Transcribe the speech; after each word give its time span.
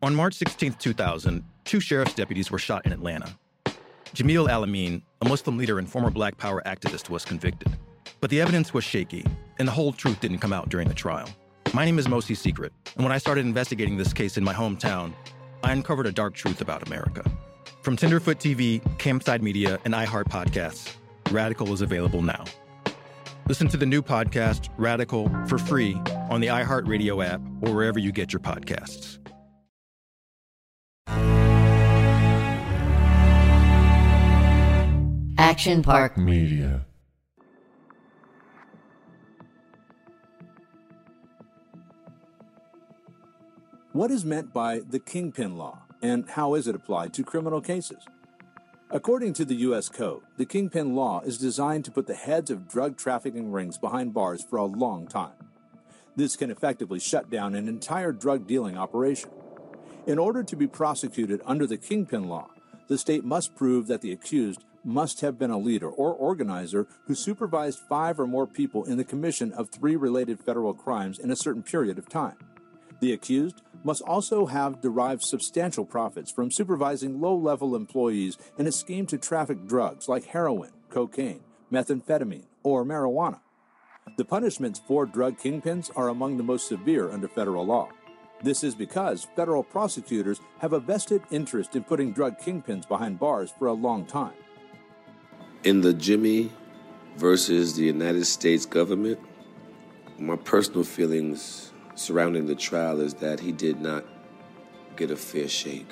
On 0.00 0.14
March 0.14 0.34
16, 0.34 0.74
2000, 0.74 1.44
two 1.64 1.80
sheriff's 1.80 2.14
deputies 2.14 2.52
were 2.52 2.58
shot 2.58 2.86
in 2.86 2.92
Atlanta. 2.92 3.36
Jamil 4.14 4.48
Al-Amin, 4.48 5.02
a 5.22 5.28
Muslim 5.28 5.58
leader 5.58 5.80
and 5.80 5.90
former 5.90 6.08
Black 6.08 6.38
Power 6.38 6.62
activist, 6.66 7.10
was 7.10 7.24
convicted. 7.24 7.76
But 8.20 8.30
the 8.30 8.40
evidence 8.40 8.72
was 8.72 8.84
shaky, 8.84 9.24
and 9.58 9.66
the 9.66 9.72
whole 9.72 9.92
truth 9.92 10.20
didn't 10.20 10.38
come 10.38 10.52
out 10.52 10.68
during 10.68 10.86
the 10.86 10.94
trial. 10.94 11.28
My 11.74 11.84
name 11.84 11.98
is 11.98 12.06
Mosi 12.06 12.36
Secret, 12.36 12.72
and 12.94 13.04
when 13.04 13.12
I 13.12 13.18
started 13.18 13.44
investigating 13.44 13.96
this 13.96 14.12
case 14.12 14.36
in 14.36 14.44
my 14.44 14.54
hometown, 14.54 15.12
I 15.64 15.72
uncovered 15.72 16.06
a 16.06 16.12
dark 16.12 16.34
truth 16.34 16.60
about 16.60 16.86
America. 16.86 17.28
From 17.82 17.96
Tenderfoot 17.96 18.38
TV, 18.38 18.80
Campside 18.98 19.42
Media, 19.42 19.80
and 19.84 19.94
iHeart 19.94 20.28
Podcasts, 20.28 20.94
Radical 21.32 21.72
is 21.72 21.80
available 21.80 22.22
now. 22.22 22.44
Listen 23.48 23.66
to 23.66 23.76
the 23.76 23.86
new 23.86 24.02
podcast, 24.02 24.68
Radical, 24.76 25.28
for 25.48 25.58
free 25.58 25.94
on 26.30 26.40
the 26.40 26.46
iHeartRadio 26.46 27.26
app 27.26 27.40
or 27.62 27.74
wherever 27.74 27.98
you 27.98 28.12
get 28.12 28.32
your 28.32 28.40
podcasts. 28.40 29.18
Action 35.38 35.84
Park 35.84 36.18
Media. 36.18 36.84
What 43.92 44.10
is 44.10 44.24
meant 44.24 44.52
by 44.52 44.80
the 44.80 44.98
Kingpin 44.98 45.56
Law, 45.56 45.78
and 46.02 46.28
how 46.28 46.54
is 46.54 46.66
it 46.66 46.74
applied 46.74 47.14
to 47.14 47.22
criminal 47.22 47.60
cases? 47.60 48.04
According 48.90 49.32
to 49.34 49.44
the 49.44 49.54
U.S. 49.54 49.88
Code, 49.88 50.22
the 50.38 50.44
Kingpin 50.44 50.96
Law 50.96 51.20
is 51.20 51.38
designed 51.38 51.84
to 51.84 51.92
put 51.92 52.08
the 52.08 52.16
heads 52.16 52.50
of 52.50 52.66
drug 52.66 52.96
trafficking 52.96 53.52
rings 53.52 53.78
behind 53.78 54.12
bars 54.12 54.42
for 54.42 54.56
a 54.56 54.64
long 54.64 55.06
time. 55.06 55.36
This 56.16 56.34
can 56.34 56.50
effectively 56.50 56.98
shut 56.98 57.30
down 57.30 57.54
an 57.54 57.68
entire 57.68 58.10
drug 58.10 58.48
dealing 58.48 58.76
operation. 58.76 59.30
In 60.04 60.18
order 60.18 60.42
to 60.42 60.56
be 60.56 60.66
prosecuted 60.66 61.40
under 61.46 61.64
the 61.64 61.76
Kingpin 61.76 62.24
Law, 62.28 62.50
the 62.88 62.98
state 62.98 63.24
must 63.24 63.54
prove 63.54 63.86
that 63.86 64.00
the 64.00 64.10
accused 64.10 64.64
must 64.84 65.20
have 65.20 65.38
been 65.38 65.50
a 65.50 65.58
leader 65.58 65.88
or 65.88 66.12
organizer 66.12 66.86
who 67.06 67.14
supervised 67.14 67.80
five 67.88 68.18
or 68.18 68.26
more 68.26 68.46
people 68.46 68.84
in 68.84 68.96
the 68.96 69.04
commission 69.04 69.52
of 69.52 69.70
three 69.70 69.96
related 69.96 70.40
federal 70.40 70.74
crimes 70.74 71.18
in 71.18 71.30
a 71.30 71.36
certain 71.36 71.62
period 71.62 71.98
of 71.98 72.08
time. 72.08 72.36
The 73.00 73.12
accused 73.12 73.62
must 73.84 74.02
also 74.02 74.46
have 74.46 74.80
derived 74.80 75.22
substantial 75.22 75.84
profits 75.84 76.32
from 76.32 76.50
supervising 76.50 77.20
low 77.20 77.36
level 77.36 77.76
employees 77.76 78.36
in 78.58 78.66
a 78.66 78.72
scheme 78.72 79.06
to 79.06 79.18
traffic 79.18 79.66
drugs 79.66 80.08
like 80.08 80.24
heroin, 80.26 80.72
cocaine, 80.90 81.40
methamphetamine, 81.72 82.46
or 82.62 82.84
marijuana. 82.84 83.40
The 84.16 84.24
punishments 84.24 84.80
for 84.86 85.06
drug 85.06 85.38
kingpins 85.38 85.90
are 85.94 86.08
among 86.08 86.36
the 86.36 86.42
most 86.42 86.66
severe 86.66 87.10
under 87.10 87.28
federal 87.28 87.66
law. 87.66 87.90
This 88.42 88.64
is 88.64 88.74
because 88.74 89.26
federal 89.36 89.62
prosecutors 89.62 90.40
have 90.60 90.72
a 90.72 90.80
vested 90.80 91.22
interest 91.30 91.76
in 91.76 91.84
putting 91.84 92.12
drug 92.12 92.38
kingpins 92.38 92.88
behind 92.88 93.18
bars 93.18 93.52
for 93.58 93.66
a 93.66 93.72
long 93.72 94.06
time. 94.06 94.34
In 95.64 95.80
the 95.80 95.92
Jimmy 95.92 96.52
versus 97.16 97.74
the 97.74 97.82
United 97.82 98.24
States 98.26 98.64
government, 98.64 99.18
my 100.16 100.36
personal 100.36 100.84
feelings 100.84 101.72
surrounding 101.96 102.46
the 102.46 102.54
trial 102.54 103.00
is 103.00 103.14
that 103.14 103.40
he 103.40 103.50
did 103.50 103.80
not 103.80 104.04
get 104.94 105.10
a 105.10 105.16
fair 105.16 105.48
shake. 105.48 105.90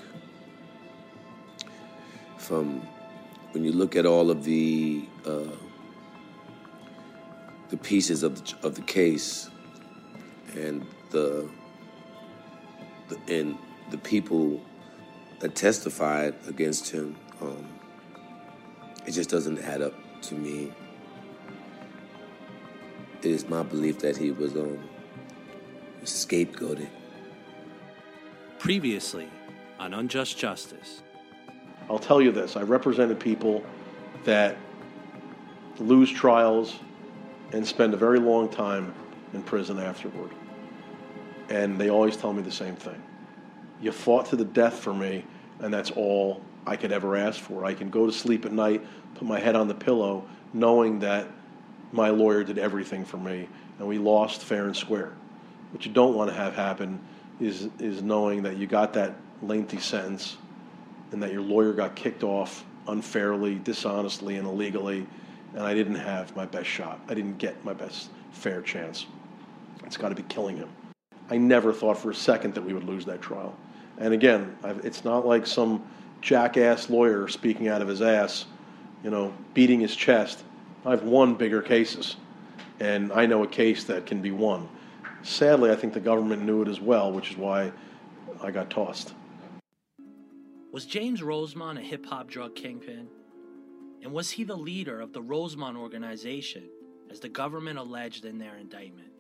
From 2.38 2.86
when 3.50 3.64
you 3.64 3.72
look 3.72 3.96
at 3.96 4.06
all 4.06 4.30
of 4.30 4.44
the 4.44 5.04
uh, 5.24 5.56
the 7.70 7.76
pieces 7.76 8.22
of 8.22 8.36
the, 8.36 8.66
of 8.66 8.76
the 8.76 8.82
case 8.82 9.50
and 10.54 10.86
the, 11.10 11.48
the 13.08 13.18
and 13.28 13.58
the 13.90 13.98
people 13.98 14.60
that 15.40 15.56
testified 15.56 16.34
against 16.46 16.90
him, 16.90 17.16
um, 17.42 17.75
it 19.06 19.12
just 19.12 19.30
doesn't 19.30 19.58
add 19.60 19.82
up 19.82 19.94
to 20.22 20.34
me. 20.34 20.72
It 23.22 23.30
is 23.30 23.48
my 23.48 23.62
belief 23.62 24.00
that 24.00 24.16
he 24.16 24.32
was 24.32 24.54
um, 24.56 24.78
scapegoated. 26.02 26.88
Previously 28.58 29.28
on 29.78 29.94
Unjust 29.94 30.36
Justice. 30.38 31.02
I'll 31.88 31.98
tell 31.98 32.20
you 32.20 32.32
this 32.32 32.56
I 32.56 32.62
represented 32.62 33.20
people 33.20 33.64
that 34.24 34.56
lose 35.78 36.10
trials 36.10 36.74
and 37.52 37.66
spend 37.66 37.94
a 37.94 37.96
very 37.96 38.18
long 38.18 38.48
time 38.48 38.92
in 39.32 39.42
prison 39.42 39.78
afterward. 39.78 40.30
And 41.48 41.78
they 41.78 41.90
always 41.90 42.16
tell 42.16 42.32
me 42.32 42.42
the 42.42 42.50
same 42.50 42.74
thing. 42.74 43.00
You 43.80 43.92
fought 43.92 44.26
to 44.26 44.36
the 44.36 44.44
death 44.44 44.78
for 44.78 44.92
me, 44.92 45.24
and 45.60 45.72
that's 45.72 45.92
all 45.92 46.42
I 46.66 46.76
could 46.76 46.92
ever 46.92 47.16
ask 47.16 47.40
for. 47.40 47.64
I 47.64 47.74
can 47.74 47.90
go 47.90 48.06
to 48.06 48.12
sleep 48.12 48.44
at 48.44 48.52
night, 48.52 48.84
put 49.14 49.26
my 49.26 49.38
head 49.38 49.54
on 49.54 49.68
the 49.68 49.74
pillow, 49.74 50.26
knowing 50.52 50.98
that 51.00 51.28
my 51.92 52.10
lawyer 52.10 52.42
did 52.42 52.58
everything 52.58 53.04
for 53.04 53.16
me, 53.16 53.48
and 53.78 53.86
we 53.86 53.98
lost 53.98 54.42
fair 54.42 54.64
and 54.64 54.76
square. 54.76 55.12
What 55.70 55.86
you 55.86 55.92
don't 55.92 56.14
want 56.14 56.30
to 56.30 56.36
have 56.36 56.54
happen 56.54 57.00
is 57.40 57.68
is 57.78 58.02
knowing 58.02 58.42
that 58.42 58.56
you 58.56 58.66
got 58.66 58.92
that 58.94 59.14
lengthy 59.42 59.78
sentence 59.78 60.36
and 61.12 61.22
that 61.22 61.32
your 61.32 61.42
lawyer 61.42 61.72
got 61.72 61.94
kicked 61.94 62.22
off 62.22 62.64
unfairly, 62.88 63.56
dishonestly, 63.56 64.36
and 64.36 64.46
illegally, 64.46 65.06
and 65.54 65.62
I 65.62 65.74
didn't 65.74 65.96
have 65.96 66.34
my 66.34 66.46
best 66.46 66.68
shot. 66.68 67.00
I 67.08 67.14
didn't 67.14 67.38
get 67.38 67.64
my 67.64 67.72
best 67.72 68.10
fair 68.32 68.62
chance. 68.62 69.06
It's 69.84 69.96
got 69.96 70.08
to 70.08 70.14
be 70.14 70.22
killing 70.24 70.56
him. 70.56 70.68
I 71.30 71.36
never 71.36 71.72
thought 71.72 71.98
for 71.98 72.10
a 72.10 72.14
second 72.14 72.54
that 72.54 72.62
we 72.62 72.72
would 72.72 72.84
lose 72.84 73.04
that 73.06 73.20
trial. 73.20 73.56
And 73.98 74.12
again, 74.12 74.56
I've, 74.62 74.84
it's 74.84 75.04
not 75.04 75.26
like 75.26 75.46
some 75.46 75.84
jackass 76.26 76.90
lawyer 76.90 77.28
speaking 77.28 77.68
out 77.68 77.80
of 77.80 77.86
his 77.86 78.02
ass, 78.02 78.46
you 79.04 79.10
know, 79.10 79.32
beating 79.54 79.78
his 79.78 79.94
chest. 79.94 80.42
I've 80.84 81.04
won 81.04 81.36
bigger 81.36 81.62
cases, 81.62 82.16
and 82.80 83.12
I 83.12 83.26
know 83.26 83.44
a 83.44 83.46
case 83.46 83.84
that 83.84 84.06
can 84.06 84.20
be 84.20 84.32
won. 84.32 84.68
Sadly, 85.22 85.70
I 85.70 85.76
think 85.76 85.94
the 85.94 86.00
government 86.00 86.42
knew 86.42 86.62
it 86.62 86.68
as 86.68 86.80
well, 86.80 87.12
which 87.12 87.30
is 87.30 87.36
why 87.36 87.70
I 88.42 88.50
got 88.50 88.70
tossed. 88.70 89.14
Was 90.72 90.84
James 90.84 91.22
Rosemond 91.22 91.78
a 91.78 91.80
hip 91.80 92.04
hop 92.04 92.28
drug 92.28 92.56
kingpin? 92.56 93.06
And 94.02 94.12
was 94.12 94.32
he 94.32 94.42
the 94.42 94.56
leader 94.56 95.00
of 95.00 95.12
the 95.12 95.22
Rosemond 95.22 95.76
organization, 95.76 96.64
as 97.08 97.20
the 97.20 97.28
government 97.28 97.78
alleged 97.78 98.24
in 98.24 98.36
their 98.36 98.56
indictment? 98.56 99.12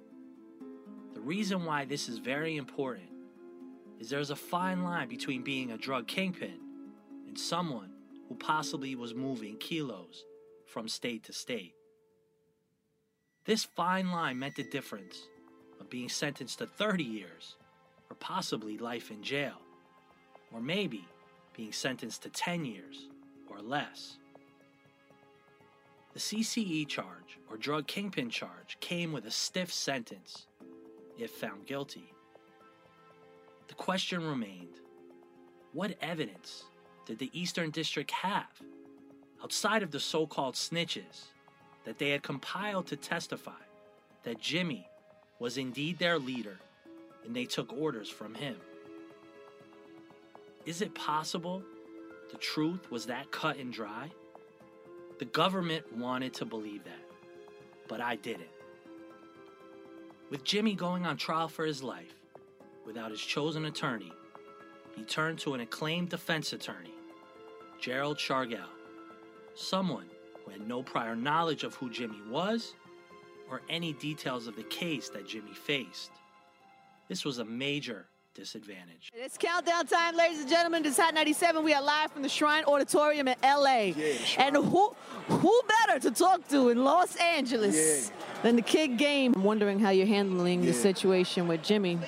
The 1.14 1.20
reason 1.20 1.64
why 1.64 1.84
this 1.84 2.08
is 2.08 2.18
very 2.18 2.56
important 2.56 3.10
is 4.00 4.10
there's 4.10 4.30
a 4.30 4.36
fine 4.36 4.82
line 4.82 5.08
between 5.08 5.44
being 5.44 5.70
a 5.70 5.78
drug 5.78 6.08
kingpin 6.08 6.65
someone 7.38 7.90
who 8.28 8.34
possibly 8.34 8.94
was 8.94 9.14
moving 9.14 9.56
kilos 9.56 10.24
from 10.66 10.88
state 10.88 11.24
to 11.24 11.32
state. 11.32 11.74
This 13.44 13.64
fine 13.64 14.10
line 14.10 14.38
meant 14.38 14.56
the 14.56 14.64
difference 14.64 15.16
of 15.80 15.88
being 15.88 16.08
sentenced 16.08 16.58
to 16.58 16.66
30 16.66 17.04
years 17.04 17.56
or 18.10 18.16
possibly 18.16 18.78
life 18.78 19.10
in 19.10 19.22
jail, 19.22 19.60
or 20.52 20.60
maybe 20.60 21.06
being 21.56 21.72
sentenced 21.72 22.22
to 22.22 22.28
10 22.30 22.64
years 22.64 23.08
or 23.48 23.60
less. 23.60 24.18
The 26.12 26.20
CCE 26.20 26.88
charge, 26.88 27.38
or 27.50 27.56
drug 27.56 27.86
kingpin 27.86 28.30
charge, 28.30 28.78
came 28.80 29.12
with 29.12 29.26
a 29.26 29.30
stiff 29.30 29.72
sentence 29.72 30.46
if 31.18 31.30
found 31.30 31.66
guilty. 31.66 32.12
The 33.68 33.74
question 33.74 34.26
remained 34.26 34.80
what 35.72 35.94
evidence 36.00 36.64
did 37.06 37.18
the 37.18 37.30
Eastern 37.32 37.70
District 37.70 38.10
have, 38.10 38.50
outside 39.42 39.82
of 39.82 39.92
the 39.92 40.00
so 40.00 40.26
called 40.26 40.54
snitches, 40.54 41.26
that 41.84 41.98
they 41.98 42.10
had 42.10 42.22
compiled 42.22 42.86
to 42.88 42.96
testify 42.96 43.52
that 44.24 44.40
Jimmy 44.40 44.88
was 45.38 45.56
indeed 45.56 45.98
their 45.98 46.18
leader 46.18 46.58
and 47.24 47.34
they 47.34 47.44
took 47.44 47.72
orders 47.72 48.08
from 48.08 48.34
him? 48.34 48.56
Is 50.66 50.82
it 50.82 50.94
possible 50.94 51.62
the 52.32 52.38
truth 52.38 52.90
was 52.90 53.06
that 53.06 53.30
cut 53.30 53.56
and 53.56 53.72
dry? 53.72 54.10
The 55.20 55.26
government 55.26 55.96
wanted 55.96 56.34
to 56.34 56.44
believe 56.44 56.82
that, 56.84 57.04
but 57.86 58.00
I 58.00 58.16
didn't. 58.16 58.50
With 60.28 60.42
Jimmy 60.42 60.74
going 60.74 61.06
on 61.06 61.16
trial 61.16 61.46
for 61.46 61.64
his 61.64 61.84
life, 61.84 62.12
without 62.84 63.12
his 63.12 63.20
chosen 63.20 63.64
attorney, 63.66 64.12
he 64.96 65.04
turned 65.04 65.38
to 65.40 65.54
an 65.54 65.60
acclaimed 65.60 66.08
defense 66.08 66.52
attorney, 66.52 66.94
Gerald 67.80 68.18
Shargel, 68.18 68.64
someone 69.54 70.06
who 70.44 70.50
had 70.50 70.66
no 70.66 70.82
prior 70.82 71.14
knowledge 71.16 71.64
of 71.64 71.74
who 71.74 71.90
Jimmy 71.90 72.20
was 72.28 72.74
or 73.50 73.62
any 73.68 73.92
details 73.94 74.46
of 74.46 74.56
the 74.56 74.62
case 74.64 75.08
that 75.10 75.26
Jimmy 75.26 75.52
faced. 75.54 76.10
This 77.08 77.24
was 77.24 77.38
a 77.38 77.44
major 77.44 78.06
disadvantage. 78.34 79.10
It's 79.14 79.38
countdown 79.38 79.86
time, 79.86 80.16
ladies 80.16 80.40
and 80.40 80.48
gentlemen. 80.48 80.82
This 80.82 80.94
is 80.94 80.98
Hot 80.98 81.14
97. 81.14 81.64
We 81.64 81.72
are 81.72 81.82
live 81.82 82.12
from 82.12 82.22
the 82.22 82.28
Shrine 82.28 82.64
Auditorium 82.64 83.28
in 83.28 83.36
LA. 83.42 83.92
and 84.38 84.56
who 84.56 84.94
who 85.28 85.62
better 85.86 86.00
to 86.00 86.10
talk 86.10 86.46
to 86.48 86.68
in 86.68 86.84
Los 86.84 87.16
Angeles 87.16 88.10
than 88.42 88.56
the 88.56 88.62
kid 88.62 88.98
game? 88.98 89.32
I'm 89.36 89.44
wondering 89.44 89.78
how 89.78 89.90
you're 89.90 90.06
handling 90.06 90.62
the 90.62 90.72
situation 90.74 91.48
with 91.48 91.62
Jimmy. 91.62 91.98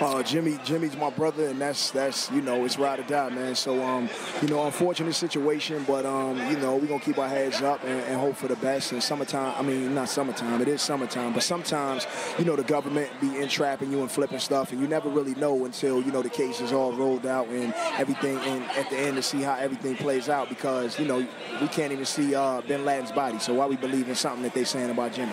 Uh, 0.00 0.22
Jimmy, 0.22 0.58
Jimmy's 0.64 0.96
my 0.96 1.10
brother, 1.10 1.48
and 1.48 1.60
that's 1.60 1.90
that's 1.90 2.30
you 2.30 2.40
know 2.40 2.64
it's 2.64 2.78
ride 2.78 3.00
or 3.00 3.04
die, 3.04 3.28
man. 3.28 3.54
So 3.54 3.82
um, 3.82 4.08
you 4.40 4.48
know, 4.48 4.64
unfortunate 4.64 5.14
situation, 5.14 5.84
but 5.86 6.06
um, 6.06 6.38
you 6.50 6.56
know, 6.58 6.76
we're 6.76 6.86
gonna 6.86 7.00
keep 7.00 7.18
our 7.18 7.28
heads 7.28 7.62
up 7.62 7.82
and, 7.84 8.00
and 8.00 8.20
hope 8.20 8.36
for 8.36 8.48
the 8.48 8.56
best. 8.56 8.92
And 8.92 9.02
summertime, 9.02 9.54
I 9.56 9.62
mean, 9.62 9.94
not 9.94 10.08
summertime, 10.08 10.60
it 10.60 10.68
is 10.68 10.82
summertime, 10.82 11.32
but 11.32 11.42
sometimes 11.42 12.06
you 12.38 12.44
know 12.44 12.56
the 12.56 12.64
government 12.64 13.10
be 13.20 13.40
entrapping 13.40 13.92
you 13.92 14.00
and 14.00 14.10
flipping 14.10 14.38
stuff, 14.38 14.72
and 14.72 14.80
you 14.80 14.88
never 14.88 15.08
really 15.08 15.34
know 15.34 15.64
until 15.64 16.02
you 16.02 16.10
know 16.10 16.22
the 16.22 16.30
case 16.30 16.60
is 16.60 16.72
all 16.72 16.92
rolled 16.92 17.26
out 17.26 17.48
and 17.48 17.74
everything, 17.98 18.38
and 18.38 18.64
at 18.72 18.88
the 18.90 18.96
end 18.96 19.16
to 19.16 19.22
see 19.22 19.42
how 19.42 19.54
everything 19.54 19.96
plays 19.96 20.28
out 20.28 20.48
because 20.48 20.98
you 20.98 21.06
know 21.06 21.26
we 21.60 21.68
can't 21.68 21.92
even 21.92 22.06
see 22.06 22.34
uh, 22.34 22.60
Bin 22.62 22.84
Laden's 22.84 23.12
body. 23.12 23.38
So 23.38 23.54
why 23.54 23.66
we 23.66 23.76
believe 23.76 24.08
in 24.08 24.14
something 24.14 24.42
that 24.42 24.54
they're 24.54 24.64
saying 24.64 24.90
about 24.90 25.12
Jimmy? 25.12 25.32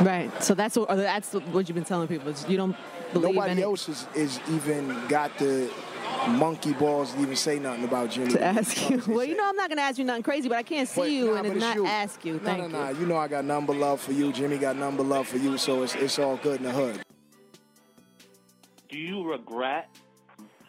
Right. 0.00 0.30
So 0.42 0.54
that's 0.54 0.76
what 0.76 0.88
that's 0.88 1.32
what 1.32 1.68
you've 1.68 1.74
been 1.74 1.84
telling 1.84 2.08
people. 2.08 2.32
You 2.48 2.56
don't 2.56 2.76
believe 3.14 3.34
Nobody 3.34 3.52
in 3.52 3.58
else 3.62 3.88
is, 3.88 4.06
is 4.14 4.40
even 4.50 4.94
got 5.08 5.36
the 5.38 5.70
monkey 6.28 6.72
balls 6.72 7.12
to 7.12 7.20
even 7.20 7.36
say 7.36 7.58
nothing 7.58 7.84
about 7.84 8.10
Jimmy. 8.10 8.30
to 8.32 8.42
ask 8.42 8.88
you. 8.90 9.02
Well, 9.06 9.24
you 9.24 9.36
know, 9.36 9.48
I'm 9.48 9.56
not 9.56 9.68
going 9.68 9.78
to 9.78 9.82
ask 9.82 9.98
you 9.98 10.04
nothing 10.04 10.22
crazy, 10.22 10.48
but 10.48 10.58
I 10.58 10.62
can't 10.62 10.88
see 10.88 11.00
But, 11.00 11.10
you 11.10 11.26
nah, 11.26 11.34
and 11.36 11.42
but 11.42 11.48
then 11.50 11.58
not 11.60 11.76
you. 11.76 11.86
ask 11.86 12.24
you. 12.24 12.32
No, 12.34 12.38
Thank 12.40 12.58
no, 12.58 12.66
no. 12.84 12.88
you. 12.90 13.00
You 13.00 13.06
know 13.06 13.16
I 13.16 13.28
got 13.28 13.44
number 13.44 13.74
love 13.74 14.00
for 14.00 14.12
you. 14.12 14.32
Jimmy 14.32 14.58
got 14.58 14.76
number 14.76 15.02
love 15.02 15.26
for 15.28 15.38
you, 15.38 15.56
so 15.58 15.82
it's, 15.82 15.94
it's 15.94 16.18
all 16.18 16.36
good 16.38 16.58
in 16.58 16.64
the 16.64 16.72
hood. 16.72 17.00
Do 18.88 18.98
you 18.98 19.28
regret 19.28 19.88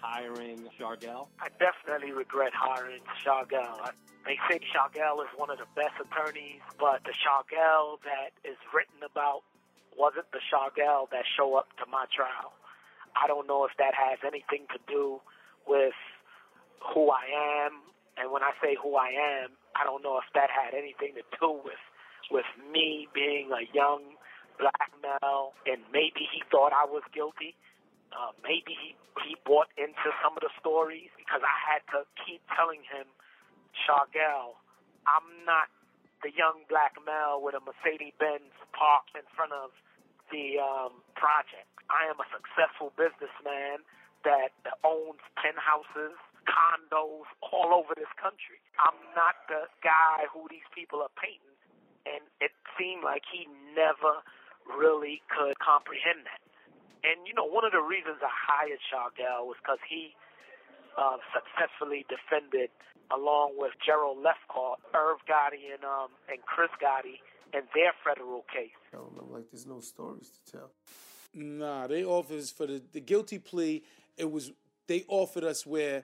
hiring 0.02 0.64
Shargel? 0.80 1.28
I 1.40 1.48
definitely 1.60 2.12
regret 2.12 2.52
hiring 2.56 3.02
Shargel. 3.24 3.80
I, 3.82 3.92
they 4.26 4.38
say 4.50 4.60
Shargel 4.74 5.22
is 5.22 5.30
one 5.38 5.50
of 5.52 5.58
the 5.60 5.66
best 5.76 5.94
attorneys, 6.02 6.62
but 6.80 7.04
the 7.04 7.12
Shargel 7.12 8.00
that 8.04 8.32
is 8.50 8.58
written 8.74 9.04
about 9.10 9.44
wasn't 9.98 10.30
the 10.32 10.44
Shargel 10.52 11.10
that 11.12 11.24
show 11.36 11.56
up 11.56 11.72
to 11.80 11.86
my 11.90 12.06
trial. 12.12 12.54
I 13.16 13.28
don't 13.28 13.48
know 13.48 13.64
if 13.66 13.72
that 13.80 13.96
has 13.96 14.20
anything 14.28 14.68
to 14.76 14.80
do 14.88 15.20
with 15.68 15.96
who 16.94 17.10
I 17.10 17.66
am, 17.66 17.80
and 18.20 18.32
when 18.32 18.44
I 18.44 18.52
say 18.62 18.76
who 18.76 18.96
I 18.96 19.16
am, 19.42 19.56
I 19.76 19.84
don't 19.84 20.04
know 20.04 20.20
if 20.20 20.28
that 20.36 20.52
had 20.52 20.76
anything 20.76 21.16
to 21.16 21.26
do 21.40 21.60
with 21.64 21.82
with 22.32 22.48
me 22.74 23.08
being 23.14 23.54
a 23.54 23.70
young 23.70 24.18
black 24.58 24.90
male, 25.04 25.54
and 25.70 25.82
maybe 25.94 26.26
he 26.26 26.42
thought 26.50 26.74
I 26.74 26.86
was 26.86 27.04
guilty. 27.14 27.54
Uh, 28.16 28.32
maybe 28.42 28.74
he, 28.74 28.96
he 29.28 29.36
bought 29.46 29.68
into 29.78 30.10
some 30.24 30.34
of 30.34 30.42
the 30.42 30.50
stories 30.58 31.12
because 31.20 31.44
I 31.44 31.58
had 31.62 31.84
to 31.94 32.08
keep 32.24 32.42
telling 32.56 32.82
him, 32.88 33.06
Shargel, 33.84 34.56
I'm 35.06 35.28
not 35.46 35.68
the 36.26 36.34
young 36.34 36.66
black 36.66 36.98
male 37.06 37.38
with 37.38 37.54
a 37.54 37.62
Mercedes 37.62 38.18
Benz 38.18 38.50
parked 38.74 39.14
in 39.14 39.22
front 39.38 39.54
of 39.54 39.70
the 40.34 40.58
um, 40.58 41.06
project. 41.14 41.70
I 41.86 42.10
am 42.10 42.18
a 42.18 42.26
successful 42.34 42.90
businessman 42.98 43.86
that 44.26 44.58
owns 44.82 45.22
penthouses, 45.38 46.18
condos 46.50 47.30
all 47.46 47.78
over 47.78 47.94
this 47.94 48.10
country. 48.18 48.58
I'm 48.82 48.98
not 49.14 49.38
the 49.46 49.70
guy 49.86 50.26
who 50.34 50.50
these 50.50 50.66
people 50.74 51.06
are 51.06 51.14
painting. 51.14 51.54
And 52.10 52.26
it 52.42 52.58
seemed 52.74 53.06
like 53.06 53.22
he 53.30 53.46
never 53.78 54.26
really 54.66 55.22
could 55.30 55.62
comprehend 55.62 56.26
that. 56.26 56.42
And 57.06 57.30
you 57.30 57.38
know, 57.38 57.46
one 57.46 57.62
of 57.62 57.74
the 57.74 57.86
reasons 57.86 58.18
I 58.26 58.34
hired 58.34 58.82
Shargel 58.90 59.46
was 59.46 59.62
because 59.62 59.82
he 59.86 60.18
uh, 60.98 61.18
successfully 61.34 62.06
defended, 62.10 62.70
along 63.16 63.54
with 63.58 63.72
Gerald 63.86 64.18
Lefcourt, 64.20 64.78
Irv 64.94 65.20
Gotti, 65.30 65.74
and 65.74 65.84
um, 65.84 66.10
and 66.30 66.40
Chris 66.46 66.70
Gotti 66.82 67.20
in 67.54 67.62
their 67.74 67.94
federal 68.04 68.44
case. 68.54 68.72
I 68.94 68.98
don't 68.98 69.16
know, 69.16 69.28
like 69.32 69.46
there's 69.52 69.66
no 69.66 69.80
stories 69.80 70.32
to 70.46 70.52
tell. 70.52 70.72
Nah, 71.34 71.88
they 71.88 72.04
offered 72.06 72.40
us 72.40 72.50
for 72.52 72.66
the, 72.66 72.82
the 72.94 73.02
guilty 73.02 73.40
plea. 73.40 73.84
It 74.18 74.32
was 74.32 74.52
they 74.88 75.04
offered 75.08 75.44
us 75.44 75.66
where 75.66 76.04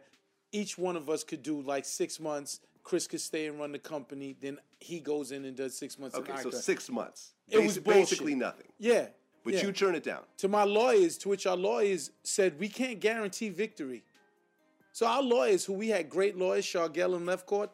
each 0.51 0.77
one 0.77 0.95
of 0.97 1.09
us 1.09 1.23
could 1.23 1.43
do 1.43 1.61
like 1.61 1.85
six 1.85 2.19
months. 2.19 2.59
Chris 2.83 3.07
could 3.07 3.21
stay 3.21 3.47
and 3.47 3.59
run 3.59 3.71
the 3.71 3.79
company. 3.79 4.35
Then 4.41 4.57
he 4.79 4.99
goes 4.99 5.31
in 5.31 5.45
and 5.45 5.55
does 5.55 5.77
six 5.77 5.97
months. 5.99 6.15
Okay, 6.17 6.33
in 6.33 6.39
so 6.39 6.49
six 6.51 6.89
months. 6.89 7.33
It 7.47 7.59
was 7.59 7.77
bullshit. 7.77 8.01
basically 8.09 8.35
nothing. 8.35 8.67
Yeah, 8.79 9.07
But 9.43 9.53
yeah. 9.53 9.65
you 9.65 9.71
turn 9.71 9.93
it 9.95 10.03
down. 10.03 10.21
to 10.37 10.47
my 10.47 10.63
lawyers, 10.63 11.17
to 11.19 11.29
which 11.29 11.45
our 11.45 11.55
lawyers 11.57 12.11
said 12.23 12.59
we 12.59 12.69
can't 12.69 12.99
guarantee 12.99 13.49
victory. 13.49 14.03
So 14.93 15.05
our 15.07 15.21
lawyers, 15.21 15.65
who 15.65 15.73
we 15.73 15.89
had 15.89 16.09
great 16.09 16.37
lawyers, 16.37 16.65
Shargel 16.65 17.15
and 17.15 17.27
Lefcourt, 17.27 17.69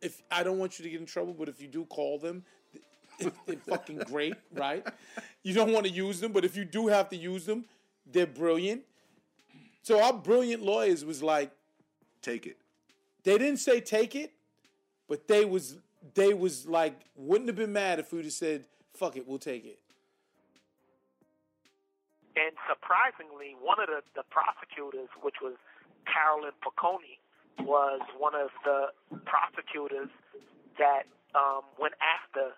if 0.00 0.22
I 0.30 0.42
don't 0.42 0.58
want 0.58 0.78
you 0.78 0.84
to 0.84 0.90
get 0.90 1.00
in 1.00 1.06
trouble, 1.06 1.32
but 1.34 1.48
if 1.48 1.60
you 1.60 1.66
do 1.68 1.84
call 1.86 2.18
them, 2.18 2.44
they're 3.18 3.56
fucking 3.68 3.98
great, 4.06 4.34
right? 4.52 4.86
You 5.42 5.54
don't 5.54 5.72
want 5.72 5.86
to 5.86 5.92
use 5.92 6.20
them, 6.20 6.32
but 6.32 6.44
if 6.44 6.56
you 6.56 6.64
do 6.64 6.88
have 6.88 7.08
to 7.10 7.16
use 7.16 7.46
them, 7.46 7.64
they're 8.10 8.26
brilliant. 8.26 8.82
So 9.82 10.02
our 10.02 10.12
brilliant 10.12 10.62
lawyers 10.62 11.04
was 11.04 11.22
like, 11.22 11.50
Take 12.22 12.46
it. 12.46 12.56
they 13.22 13.36
didn't 13.36 13.58
say 13.58 13.80
take 13.82 14.14
it, 14.14 14.32
but 15.10 15.28
they 15.28 15.44
was 15.44 15.76
they 16.14 16.32
was 16.32 16.66
like 16.66 17.04
wouldn't 17.14 17.48
have 17.48 17.56
been 17.56 17.74
mad 17.74 17.98
if 17.98 18.14
we'd 18.14 18.24
have 18.24 18.32
said 18.32 18.64
fuck 18.94 19.16
it, 19.18 19.28
we'll 19.28 19.38
take 19.38 19.66
it. 19.66 19.78
And 22.36 22.56
surprisingly, 22.66 23.54
one 23.60 23.78
of 23.78 23.88
the, 23.88 24.00
the 24.16 24.24
prosecutors, 24.30 25.08
which 25.22 25.36
was 25.42 25.54
Carolyn 26.08 26.54
Piccone, 26.62 27.18
was 27.62 28.02
one 28.18 28.34
of 28.34 28.50
the 28.66 28.90
prosecutors 29.24 30.10
that 30.78 31.06
um, 31.38 31.62
went 31.78 31.94
after 32.02 32.54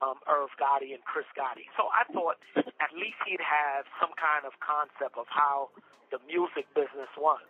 um, 0.00 0.16
Irv 0.24 0.48
Gotti 0.56 0.96
and 0.96 1.02
Chris 1.04 1.28
Gotti. 1.36 1.68
So 1.76 1.92
I 1.92 2.08
thought 2.08 2.40
at 2.56 2.92
least 2.96 3.20
he'd 3.26 3.42
have 3.42 3.84
some 4.00 4.14
kind 4.16 4.48
of 4.48 4.56
concept 4.62 5.18
of 5.18 5.28
how 5.28 5.74
the 6.08 6.18
music 6.24 6.66
business 6.72 7.10
was, 7.18 7.44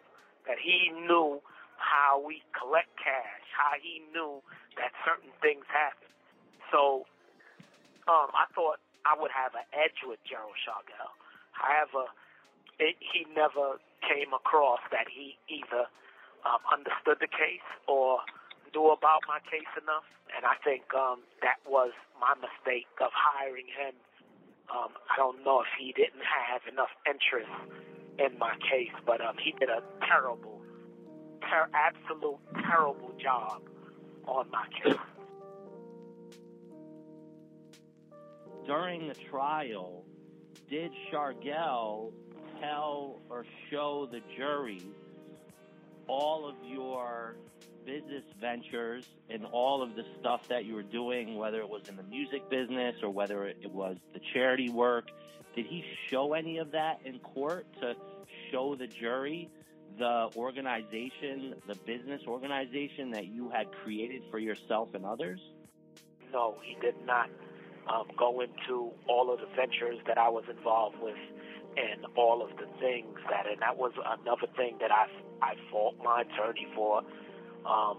that 0.48 0.58
he 0.58 0.90
knew 1.06 1.38
how 1.78 2.20
we 2.20 2.42
collect 2.52 2.90
cash, 3.00 3.44
how 3.56 3.78
he 3.80 4.04
knew 4.12 4.42
that 4.76 4.92
certain 5.06 5.32
things 5.40 5.64
happen. 5.70 6.10
So 6.68 7.08
um, 8.08 8.28
I 8.36 8.50
thought 8.52 8.82
I 9.06 9.16
would 9.16 9.32
have 9.32 9.56
an 9.56 9.64
edge 9.72 10.04
with 10.04 10.20
Gerald 10.28 10.58
Shargel. 10.60 11.12
However, 11.52 12.10
it, 12.80 12.96
he 13.00 13.24
never 13.32 13.80
came 14.02 14.32
across 14.32 14.80
that 14.90 15.06
he 15.08 15.36
either 15.48 15.86
um, 16.44 16.60
understood 16.72 17.20
the 17.20 17.30
case 17.30 17.66
or 17.86 18.20
knew 18.74 18.90
about 18.90 19.20
my 19.28 19.38
case 19.50 19.70
enough. 19.80 20.06
And 20.34 20.46
I 20.46 20.56
think 20.62 20.86
um, 20.94 21.20
that 21.42 21.58
was 21.66 21.92
my 22.20 22.34
mistake 22.38 22.88
of 23.00 23.10
hiring 23.12 23.66
him. 23.66 23.94
Um, 24.70 24.94
I 25.10 25.16
don't 25.16 25.44
know 25.44 25.60
if 25.60 25.70
he 25.78 25.92
didn't 25.92 26.22
have 26.22 26.62
enough 26.70 26.94
interest 27.02 27.50
in 28.18 28.38
my 28.38 28.54
case, 28.62 28.94
but 29.04 29.20
um, 29.20 29.36
he 29.42 29.52
did 29.58 29.68
a 29.68 29.82
terrible, 30.06 30.60
ter- 31.42 31.70
absolute 31.74 32.38
terrible 32.62 33.12
job 33.20 33.62
on 34.26 34.50
my 34.50 34.66
case. 34.82 34.96
During 38.66 39.08
the 39.08 39.14
trial, 39.14 40.04
did 40.68 40.92
Shargel 41.10 42.12
tell 42.60 43.18
or 43.28 43.44
show 43.70 44.08
the 44.10 44.20
jury 44.36 44.82
all 46.06 46.48
of 46.48 46.54
your 46.64 47.36
business 47.86 48.24
ventures 48.40 49.06
and 49.28 49.44
all 49.46 49.82
of 49.82 49.94
the 49.96 50.04
stuff 50.18 50.46
that 50.48 50.64
you 50.64 50.74
were 50.74 50.82
doing, 50.82 51.36
whether 51.36 51.60
it 51.60 51.68
was 51.68 51.88
in 51.88 51.96
the 51.96 52.02
music 52.04 52.48
business 52.50 52.96
or 53.02 53.10
whether 53.10 53.46
it 53.46 53.70
was 53.70 53.96
the 54.12 54.20
charity 54.32 54.70
work? 54.70 55.08
Did 55.54 55.66
he 55.66 55.84
show 56.10 56.34
any 56.34 56.58
of 56.58 56.72
that 56.72 57.00
in 57.04 57.18
court 57.18 57.66
to 57.80 57.94
show 58.50 58.74
the 58.74 58.86
jury 58.86 59.50
the 59.98 60.30
organization, 60.36 61.54
the 61.66 61.74
business 61.74 62.22
organization 62.26 63.10
that 63.10 63.26
you 63.26 63.50
had 63.50 63.66
created 63.82 64.22
for 64.30 64.38
yourself 64.38 64.88
and 64.94 65.04
others? 65.04 65.40
No, 66.32 66.56
he 66.62 66.76
did 66.80 66.94
not 67.04 67.28
um, 67.92 68.06
go 68.16 68.40
into 68.40 68.92
all 69.08 69.32
of 69.32 69.40
the 69.40 69.46
ventures 69.56 69.98
that 70.06 70.16
I 70.16 70.28
was 70.28 70.44
involved 70.48 70.96
with 71.02 71.16
and 71.76 72.06
all 72.16 72.42
of 72.42 72.50
the 72.56 72.66
things 72.80 73.18
that, 73.30 73.46
and 73.46 73.60
that 73.62 73.76
was 73.76 73.92
another 73.98 74.46
thing 74.56 74.76
that 74.80 74.90
I, 74.90 75.06
I 75.42 75.54
fault 75.70 75.96
my 76.02 76.22
attorney 76.22 76.66
for 76.74 77.02
um, 77.66 77.98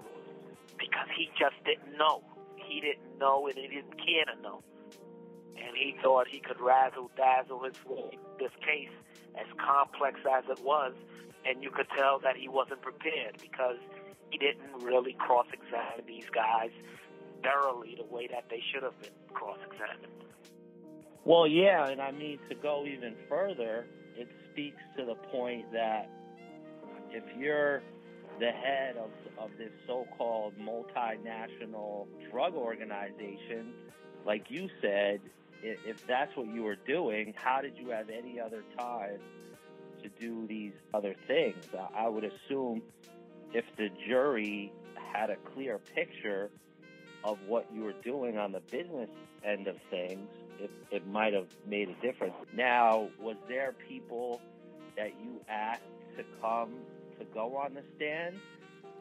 because 0.78 1.08
he 1.18 1.30
just 1.40 1.56
didn't 1.66 1.98
know. 1.98 2.24
He 2.56 2.82
didn't 2.82 3.20
know 3.20 3.48
and 3.48 3.58
he 3.58 3.68
didn't 3.68 3.98
care 3.98 4.26
to 4.34 4.42
know. 4.42 4.64
And 5.56 5.76
he 5.76 5.96
thought 6.02 6.28
he 6.28 6.40
could 6.40 6.60
razzle 6.60 7.12
dazzle 7.16 7.64
his 7.64 7.76
this 8.40 8.52
case 8.66 8.90
as 9.40 9.46
complex 9.64 10.20
as 10.26 10.44
it 10.50 10.64
was, 10.64 10.94
and 11.46 11.64
you 11.64 11.70
could 11.70 11.88
tell 11.98 12.20
that 12.20 12.36
he 12.36 12.48
wasn't 12.48 12.82
prepared 12.82 13.38
because 13.40 13.78
he 14.32 14.38
didn't 14.38 14.82
really 14.82 15.14
cross 15.20 15.46
examine 15.54 16.06
these 16.08 16.26
guys 16.34 16.72
thoroughly 17.44 17.96
the 17.98 18.06
way 18.14 18.28
that 18.28 18.46
they 18.50 18.62
should 18.72 18.84
have 18.84 19.00
been 19.02 19.12
cross 19.34 19.58
examined. 19.66 20.31
Well, 21.24 21.48
yeah, 21.48 21.88
and 21.88 22.02
I 22.02 22.12
mean 22.12 22.40
to 22.50 22.56
go 22.56 22.86
even 22.86 23.16
further, 23.30 23.86
it 24.18 24.28
speaks 24.52 24.82
to 24.98 25.06
the 25.06 25.16
point 25.16 25.72
that 25.72 26.10
if 27.12 27.24
you're 27.38 27.82
the 28.40 28.52
head 28.52 28.98
of, 28.98 29.12
of 29.38 29.52
this 29.58 29.72
so-called 29.86 30.54
multinational 30.60 32.08
drug 32.32 32.56
organization, 32.56 33.74
like 34.26 34.46
you 34.50 34.68
said, 34.82 35.22
if 35.64 36.08
that's 36.08 36.36
what 36.36 36.48
you 36.48 36.64
were 36.64 36.78
doing, 36.88 37.34
how 37.38 37.62
did 37.62 37.78
you 37.78 37.90
have 37.90 38.10
any 38.10 38.40
other 38.40 38.64
time 38.78 39.20
to 40.02 40.10
do 40.20 40.48
these 40.48 40.74
other 40.94 41.16
things. 41.28 41.64
I 41.96 42.08
would 42.08 42.24
assume 42.24 42.82
if 43.54 43.66
the 43.78 43.90
jury 44.08 44.72
had 45.14 45.30
a 45.30 45.36
clear 45.54 45.80
picture 45.94 46.50
of 47.24 47.38
what 47.48 47.68
you 47.74 47.84
were 47.84 47.96
doing 48.04 48.38
on 48.38 48.52
the 48.52 48.62
business 48.72 49.10
end 49.46 49.68
of 49.68 49.76
things, 49.90 50.28
it, 50.62 50.72
it 50.92 51.08
might 51.08 51.34
have 51.34 51.48
made 51.68 51.90
a 51.90 51.96
difference. 52.06 52.36
Now, 52.56 53.10
was 53.20 53.36
there 53.48 53.74
people 53.88 54.42
that 54.98 55.12
you 55.24 55.42
asked 55.50 55.82
to 56.18 56.24
come 56.42 56.72
to 57.20 57.26
go 57.34 57.56
on 57.58 57.74
the 57.74 57.84
stand 57.96 58.38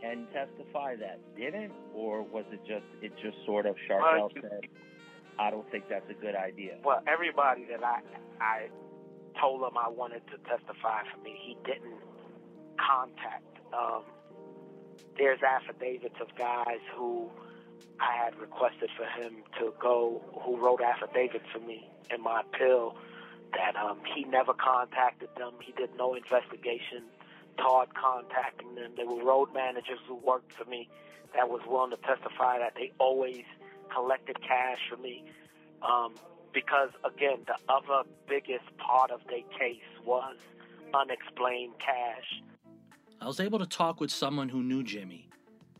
and 0.02 0.26
testify 0.32 0.96
that 0.96 1.20
didn't, 1.36 1.72
or 1.94 2.22
was 2.22 2.44
it 2.52 2.60
just 2.66 2.84
it 3.02 3.12
just 3.22 3.36
sort 3.44 3.66
of 3.66 3.76
Shargel 3.88 4.32
said, 4.34 4.62
"I 5.38 5.50
don't 5.50 5.70
think 5.70 5.88
that's 5.88 6.08
a 6.10 6.14
good 6.14 6.34
idea." 6.34 6.78
Well, 6.84 7.02
everybody 7.06 7.66
that 7.70 7.84
I 7.84 8.00
I 8.40 8.68
told 9.40 9.62
him 9.62 9.76
I 9.76 9.88
wanted 9.88 10.22
to 10.28 10.38
testify 10.48 11.02
for 11.12 11.22
me, 11.22 11.38
he 11.44 11.56
didn't 11.64 12.00
contact. 12.78 13.44
Um, 13.72 14.02
there's 15.18 15.40
affidavits 15.42 16.16
of 16.20 16.34
guys 16.36 16.80
who 16.96 17.28
I 18.00 18.24
had 18.24 18.38
requested 18.38 18.90
for 18.96 19.04
him 19.04 19.42
to 19.58 19.72
go, 19.80 20.22
who 20.42 20.56
wrote 20.56 20.80
affidavits 20.80 21.46
for 21.52 21.60
me 21.60 21.90
in 22.14 22.22
my 22.22 22.40
appeal, 22.40 22.96
that 23.52 23.76
um, 23.76 24.00
he 24.14 24.24
never 24.24 24.54
contacted 24.54 25.28
them. 25.36 25.54
He 25.60 25.72
did 25.72 25.90
no 25.96 26.14
investigation 26.14 27.04
Todd 27.60 27.88
contacting 27.94 28.74
them. 28.74 28.92
There 28.96 29.06
were 29.06 29.22
road 29.22 29.48
managers 29.54 29.98
who 30.06 30.16
worked 30.16 30.52
for 30.52 30.64
me 30.64 30.88
that 31.34 31.48
was 31.48 31.60
willing 31.66 31.90
to 31.90 31.96
testify 31.98 32.58
that 32.58 32.74
they 32.74 32.92
always 32.98 33.44
collected 33.92 34.40
cash 34.42 34.78
for 34.88 34.96
me. 34.96 35.24
Um, 35.82 36.14
because 36.52 36.90
again, 37.04 37.44
the 37.46 37.56
other 37.72 38.08
biggest 38.28 38.64
part 38.78 39.10
of 39.10 39.20
their 39.28 39.42
case 39.58 39.82
was 40.04 40.36
unexplained 40.94 41.74
cash. 41.78 42.42
I 43.20 43.26
was 43.26 43.40
able 43.40 43.58
to 43.58 43.66
talk 43.66 44.00
with 44.00 44.10
someone 44.10 44.48
who 44.48 44.62
knew 44.62 44.82
Jimmy 44.82 45.28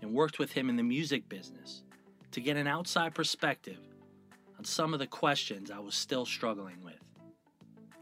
and 0.01 0.13
worked 0.13 0.39
with 0.39 0.53
him 0.53 0.69
in 0.69 0.77
the 0.77 0.83
music 0.83 1.29
business 1.29 1.83
to 2.33 2.41
get 2.41 2.57
an 2.57 2.67
outside 2.67 3.15
perspective 3.15 3.79
on 4.59 4.65
some 4.65 4.93
of 4.93 5.01
the 5.01 5.07
questions 5.07 5.71
I 5.71 5.79
was 5.79 5.95
still 5.95 6.25
struggling 6.25 6.83
with. 6.85 6.95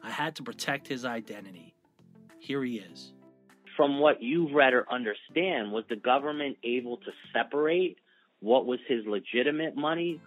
I 0.03 0.11
had 0.11 0.37
to 0.37 0.43
protect 0.43 0.87
his 0.89 1.05
identity. 1.05 1.75
Here 2.39 2.63
he 2.65 2.79
is 2.79 3.13
from 3.79 4.01
what 4.01 4.21
you've 4.21 4.53
read 4.53 4.75
or 4.75 4.85
understand, 4.93 5.71
was 5.71 5.85
the 5.89 5.95
government 5.95 6.59
able 6.65 6.97
to 6.97 7.13
separate 7.33 7.97
what 8.41 8.67
was 8.67 8.81
his 8.89 9.07
legitimate 9.07 9.77
money 9.77 10.21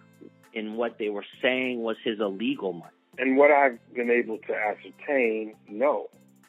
and 0.54 0.74
what 0.74 0.96
they 0.98 1.10
were 1.10 1.24
saying 1.42 1.82
was 1.82 1.98
his 2.02 2.18
illegal 2.18 2.72
money? 2.72 2.92
And 3.18 3.36
what 3.36 3.50
I've 3.50 3.78
been 3.94 4.10
able 4.10 4.38
to 4.38 4.54
ascertain, 4.54 5.54
no, 5.68 6.06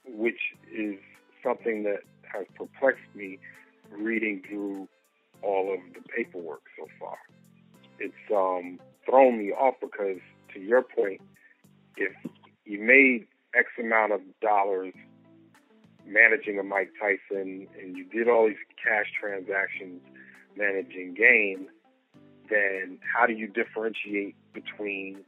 which 0.08 0.40
is 0.74 0.96
something 1.44 1.84
that 1.84 2.00
has 2.24 2.46
perplexed 2.56 3.04
me 3.14 3.38
reading 3.92 4.42
through 4.48 4.88
all 5.44 5.74
of 5.74 5.80
the 5.94 6.02
paperwork 6.10 6.62
so 6.78 6.88
far. 7.00 7.18
It's 8.00 8.14
um, 8.34 8.80
thrown 9.06 9.38
me 9.38 9.52
off 9.52 9.76
because, 9.82 10.20
to 10.54 10.60
your 10.60 10.82
point, 10.82 11.22
if 11.98 12.14
you 12.66 12.80
made 12.80 13.28
X 13.56 13.68
amount 13.80 14.14
of 14.14 14.22
dollars 14.42 14.94
managing 16.06 16.60
a 16.60 16.64
Mike 16.64 16.92
Tyson 17.00 17.68
and 17.80 17.96
you 17.96 18.06
did 18.06 18.28
all 18.28 18.48
these 18.48 18.58
cash 18.84 19.06
transactions 19.20 20.02
managing 20.58 21.14
game, 21.14 21.68
then 22.50 23.00
how 23.02 23.26
do 23.26 23.34
you 23.34 23.48
differentiate 23.48 24.36
between 24.54 25.24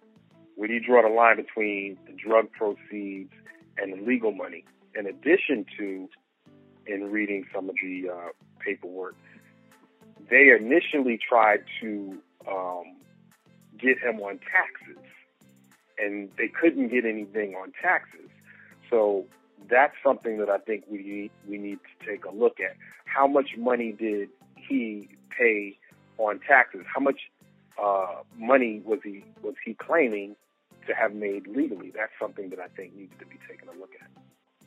where 0.55 0.67
do 0.67 0.73
you 0.73 0.79
draw 0.79 1.01
the 1.01 1.13
line 1.13 1.35
between 1.35 1.97
the 2.07 2.13
drug 2.13 2.51
proceeds 2.51 3.33
and 3.77 3.93
the 3.93 4.05
legal 4.05 4.31
money? 4.31 4.63
In 4.97 5.05
addition 5.05 5.65
to, 5.77 6.07
in 6.87 7.11
reading 7.11 7.45
some 7.53 7.69
of 7.69 7.75
the 7.81 8.09
uh, 8.09 8.29
paperwork, 8.59 9.15
they 10.29 10.49
initially 10.49 11.17
tried 11.17 11.63
to 11.81 12.17
um, 12.49 12.95
get 13.77 13.99
him 13.99 14.19
on 14.21 14.39
taxes, 14.39 15.03
and 15.97 16.29
they 16.37 16.47
couldn't 16.47 16.89
get 16.89 17.05
anything 17.05 17.55
on 17.55 17.71
taxes. 17.81 18.29
So 18.89 19.25
that's 19.69 19.95
something 20.03 20.37
that 20.37 20.49
I 20.49 20.57
think 20.57 20.85
we 20.89 20.97
need, 20.97 21.31
we 21.47 21.57
need 21.57 21.79
to 21.99 22.05
take 22.05 22.25
a 22.25 22.31
look 22.31 22.59
at. 22.59 22.75
How 23.05 23.27
much 23.27 23.51
money 23.57 23.91
did 23.91 24.29
he 24.55 25.09
pay 25.29 25.77
on 26.17 26.39
taxes? 26.39 26.81
How 26.93 27.01
much 27.01 27.19
uh, 27.81 28.21
money 28.37 28.81
was 28.85 28.99
he 29.03 29.23
was 29.41 29.55
he 29.63 29.73
claiming 29.73 30.35
to 30.87 30.93
have 30.93 31.13
made 31.13 31.47
legally? 31.47 31.91
That's 31.95 32.11
something 32.19 32.49
that 32.49 32.59
I 32.59 32.67
think 32.67 32.95
needs 32.95 33.13
to 33.19 33.25
be 33.25 33.37
taken 33.49 33.67
a 33.69 33.79
look 33.79 33.91
at. 34.01 34.09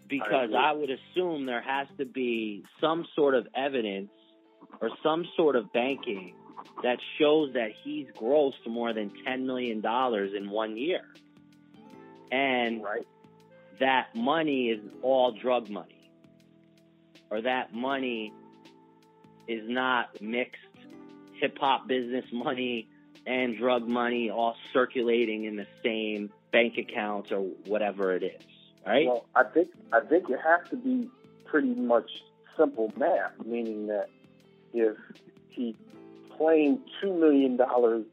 Because 0.08 0.50
I, 0.54 0.70
I 0.70 0.72
would 0.72 0.90
assume 0.90 1.46
there 1.46 1.62
has 1.62 1.86
to 1.98 2.06
be 2.06 2.64
some 2.80 3.06
sort 3.14 3.34
of 3.34 3.46
evidence 3.54 4.10
or 4.80 4.90
some 5.02 5.26
sort 5.36 5.56
of 5.56 5.72
banking 5.72 6.34
that 6.82 6.98
shows 7.18 7.52
that 7.54 7.70
he's 7.82 8.06
grossed 8.16 8.66
more 8.66 8.92
than 8.92 9.12
ten 9.24 9.46
million 9.46 9.80
dollars 9.80 10.32
in 10.36 10.50
one 10.50 10.76
year. 10.76 11.02
And 12.30 12.82
right 12.82 13.06
that 13.80 14.14
money 14.14 14.68
is 14.68 14.80
all 15.02 15.32
drug 15.32 15.68
money 15.68 16.10
or 17.30 17.40
that 17.42 17.74
money 17.74 18.32
is 19.46 19.62
not 19.68 20.20
mixed 20.20 20.60
hip 21.40 21.56
hop 21.58 21.86
business 21.86 22.24
money 22.32 22.88
and 23.26 23.56
drug 23.56 23.86
money 23.86 24.30
all 24.30 24.56
circulating 24.72 25.44
in 25.44 25.56
the 25.56 25.66
same 25.82 26.30
bank 26.52 26.78
account 26.78 27.30
or 27.30 27.40
whatever 27.66 28.14
it 28.14 28.22
is, 28.22 28.42
right? 28.86 29.06
Well, 29.06 29.26
I 29.34 29.44
think 29.44 29.68
I 29.92 30.00
think 30.00 30.28
it 30.30 30.38
has 30.44 30.68
to 30.70 30.76
be 30.76 31.08
pretty 31.44 31.74
much 31.74 32.10
simple 32.56 32.92
math, 32.96 33.32
meaning 33.44 33.86
that 33.88 34.08
if 34.72 34.96
he 35.48 35.76
claimed 36.36 36.80
two 37.00 37.12
million 37.14 37.56
dollars 37.56 38.04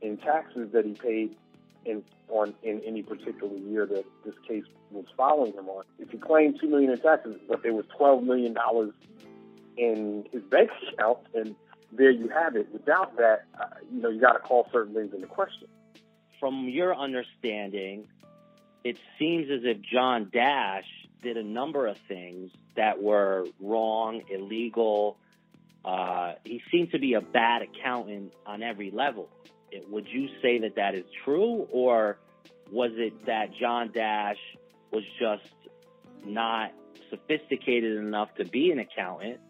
in 0.00 0.16
taxes 0.16 0.70
that 0.72 0.84
he 0.84 0.92
paid 0.92 1.36
in 1.84 2.02
on 2.28 2.54
in 2.62 2.80
any 2.84 3.02
particular 3.02 3.56
year 3.56 3.86
that 3.86 4.04
this 4.24 4.34
case 4.46 4.64
was 4.90 5.04
following 5.16 5.52
him 5.52 5.68
on. 5.68 5.84
If 5.98 6.10
he 6.10 6.18
claimed 6.18 6.58
two 6.60 6.68
million 6.68 6.90
in 6.90 7.00
taxes, 7.00 7.36
but 7.48 7.62
there 7.62 7.74
was 7.74 7.84
twelve 7.96 8.22
million 8.22 8.54
dollars 8.54 8.92
in 9.76 10.26
his 10.32 10.42
bank 10.42 10.70
account, 10.92 11.18
and 11.34 11.54
there 11.92 12.10
you 12.10 12.28
have 12.28 12.56
it. 12.56 12.72
Without 12.72 13.16
that, 13.16 13.44
uh, 13.60 13.66
you 13.92 14.02
know, 14.02 14.08
you 14.08 14.20
got 14.20 14.32
to 14.32 14.40
call 14.40 14.68
certain 14.72 14.94
things 14.94 15.14
into 15.14 15.26
question. 15.26 15.68
From 16.40 16.68
your 16.68 16.94
understanding, 16.94 18.06
it 18.84 18.98
seems 19.18 19.50
as 19.50 19.60
if 19.64 19.80
John 19.80 20.30
Dash 20.32 20.86
did 21.22 21.36
a 21.36 21.42
number 21.42 21.86
of 21.86 21.96
things 22.06 22.52
that 22.76 23.02
were 23.02 23.46
wrong, 23.60 24.22
illegal. 24.30 25.16
Uh, 25.88 26.34
he 26.44 26.60
seemed 26.70 26.90
to 26.90 26.98
be 26.98 27.14
a 27.14 27.20
bad 27.22 27.62
accountant 27.62 28.34
on 28.44 28.62
every 28.62 28.90
level. 28.90 29.30
Would 29.88 30.06
you 30.06 30.28
say 30.42 30.58
that 30.58 30.76
that 30.76 30.94
is 30.94 31.06
true, 31.24 31.66
or 31.72 32.18
was 32.70 32.90
it 32.96 33.24
that 33.24 33.54
John 33.58 33.90
Dash 33.94 34.36
was 34.92 35.02
just 35.18 35.50
not 36.26 36.72
sophisticated 37.08 37.96
enough 37.96 38.34
to 38.34 38.44
be 38.44 38.70
an 38.70 38.80
accountant, 38.80 39.40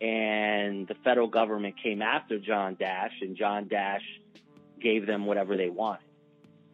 and 0.00 0.88
the 0.88 0.96
federal 1.04 1.28
government 1.28 1.76
came 1.80 2.02
after 2.02 2.40
John 2.40 2.74
Dash, 2.74 3.12
and 3.20 3.36
John 3.36 3.68
Dash 3.68 4.02
gave 4.80 5.06
them 5.06 5.26
whatever 5.26 5.56
they 5.56 5.70
wanted? 5.70 6.06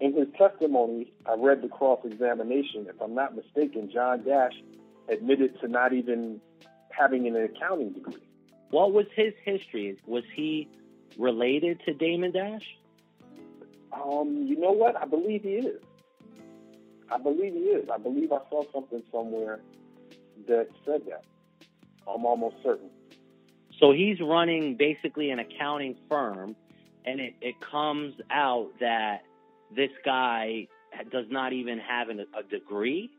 In 0.00 0.14
his 0.14 0.28
testimony, 0.38 1.12
I 1.26 1.34
read 1.37 1.61
the 1.61 1.68
cross 1.68 2.00
examination. 2.04 2.87
If 2.88 2.99
I'm 3.02 3.14
not 3.14 3.37
mistaken, 3.37 3.90
John 3.92 4.25
Dash 4.25 4.54
admitted 5.11 5.61
to 5.61 5.68
not 5.68 5.92
even 5.92 6.40
having 6.90 7.26
an 7.26 7.37
accounting 7.37 7.92
degree. 7.92 8.23
What 8.71 8.92
was 8.92 9.06
his 9.14 9.33
history? 9.44 9.99
Was 10.06 10.25
he 10.35 10.68
related 11.18 11.80
to 11.87 11.94
Damon 11.94 12.33
Dash? 12.33 12.66
Um, 13.92 14.44
you 14.49 14.59
know 14.59 14.73
what? 14.73 14.97
I 14.97 15.04
believe 15.04 15.42
he 15.42 15.50
is. 15.50 15.80
I 17.11 17.18
believe 17.18 17.52
he 17.52 17.61
is. 17.61 17.88
I 17.92 17.99
believe 17.99 18.33
I 18.33 18.40
saw 18.50 18.64
something 18.73 19.02
somewhere 19.12 19.61
that 20.49 20.68
said 20.85 21.02
that. 21.09 21.25
I'm 22.06 22.26
almost 22.26 22.56
certain. 22.62 22.90
So 23.78 23.92
he's 23.92 24.21
running 24.21 24.76
basically 24.76 25.30
an 25.30 25.38
accounting 25.38 25.97
firm, 26.09 26.56
and 27.04 27.21
it, 27.21 27.35
it 27.40 27.61
comes 27.61 28.14
out 28.30 28.71
that 28.80 29.23
this 29.75 29.90
guy 30.04 30.68
does 31.11 31.26
not 31.30 31.52
even 31.52 31.78
have 31.78 32.09
an, 32.09 32.26
a 32.38 32.42
degree. 32.42 33.11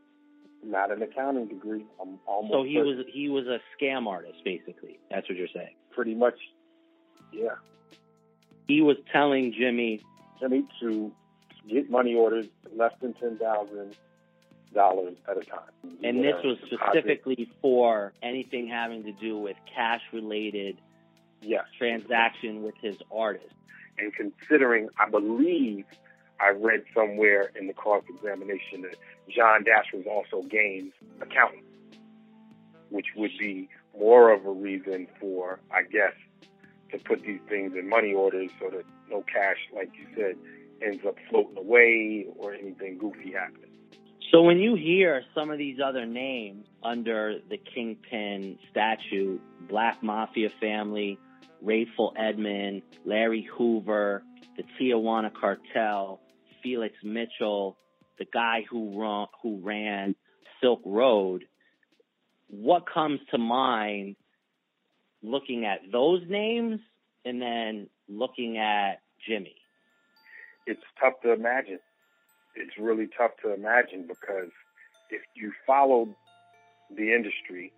Not 0.66 0.92
an 0.92 1.02
accounting 1.04 1.48
degree. 1.48 1.86
I'm 2.02 2.20
almost. 2.26 2.54
So 2.54 2.64
he 2.64 2.76
certain. 2.76 2.98
was 2.98 3.06
he 3.14 3.30
was 3.30 3.46
a 3.46 3.60
scam 3.78 4.08
artist, 4.08 4.40
basically. 4.44 5.00
That's 5.12 5.30
what 5.30 5.38
you're 5.38 5.48
saying. 5.54 5.76
Pretty 5.92 6.16
much. 6.16 6.36
Yeah. 7.32 7.56
He 8.68 8.82
was 8.82 8.98
telling 9.12 9.54
Jimmy 9.54 10.02
Jimmy 10.40 10.66
to 10.82 11.12
get 11.70 11.90
money 11.90 12.16
orders 12.16 12.48
less 12.76 12.94
than 13.00 13.14
ten 13.14 13.38
thousand 13.38 13.96
dollars 14.74 15.16
at 15.30 15.38
a 15.38 15.42
time. 15.42 15.60
And 16.04 16.24
this 16.24 16.36
was 16.44 16.58
specifically 16.66 17.50
for 17.62 18.14
anything 18.24 18.68
having 18.68 19.04
to 19.04 19.12
do 19.12 19.38
with 19.38 19.56
cash 19.74 20.02
related 20.12 20.82
yes. 21.42 21.64
transaction 21.78 22.64
with 22.64 22.76
his 22.82 22.98
artist. 23.12 23.54
And 23.98 24.14
considering, 24.14 24.90
I 25.00 25.10
believe, 25.10 25.86
I 26.40 26.50
read 26.50 26.84
somewhere 26.94 27.52
in 27.60 27.68
the 27.68 27.74
cross 27.74 28.04
examination 28.10 28.82
that 28.82 28.96
John 29.30 29.64
Dash 29.64 29.88
was 29.94 30.06
also 30.10 30.48
Gaines' 30.48 30.94
accountant, 31.22 31.64
which 32.90 33.08
would 33.16 33.32
be 33.40 33.70
more 33.98 34.32
of 34.34 34.46
a 34.46 34.52
reason 34.52 35.08
for, 35.20 35.60
I 35.72 35.84
guess, 35.84 36.14
to 36.92 36.98
put 37.00 37.24
these 37.24 37.40
things 37.48 37.74
in 37.78 37.90
money 37.90 38.14
orders 38.14 38.52
so 38.60 38.70
that 38.70 38.84
no 39.10 39.24
cash, 39.24 39.58
like 39.74 39.90
you 39.98 40.08
said, 40.16 40.36
ends 40.82 41.06
up 41.06 41.16
floating 41.30 41.58
away 41.58 42.28
or 42.38 42.54
anything 42.54 42.98
goofy 42.98 43.32
happens. 43.32 43.66
So 44.32 44.42
when 44.42 44.58
you 44.58 44.76
hear 44.76 45.24
some 45.34 45.50
of 45.50 45.58
these 45.58 45.78
other 45.84 46.06
names 46.06 46.66
under 46.84 47.40
the 47.50 47.58
Kingpin 47.58 48.58
statute, 48.70 49.42
Black 49.70 50.04
Mafia 50.04 50.50
family, 50.60 51.18
Rayful 51.64 52.14
Edmond, 52.18 52.82
Larry 53.06 53.48
Hoover, 53.54 54.24
the 54.58 54.64
Tijuana 54.78 55.34
cartel, 55.34 56.20
Felix 56.66 56.96
Mitchell, 57.04 57.78
the 58.18 58.26
guy 58.26 58.66
who 58.68 59.00
ran, 59.00 59.28
who 59.44 59.60
ran 59.62 60.16
Silk 60.60 60.82
Road, 60.84 61.46
what 62.50 62.92
comes 62.92 63.20
to 63.30 63.38
mind 63.38 64.16
looking 65.22 65.66
at 65.66 65.80
those 65.92 66.22
names 66.28 66.80
and 67.24 67.40
then 67.40 67.88
looking 68.10 68.58
at 68.58 69.02
Jimmy? 69.28 69.56
It's 70.66 70.82
tough 71.00 71.14
to 71.22 71.34
imagine. 71.34 71.80
It's 72.56 72.76
really 72.80 73.10
tough 73.16 73.32
to 73.44 73.54
imagine 73.54 74.08
because 74.08 74.50
if 75.12 75.22
you 75.36 75.52
followed 75.68 76.16
the 76.90 77.14
industry, 77.14 77.74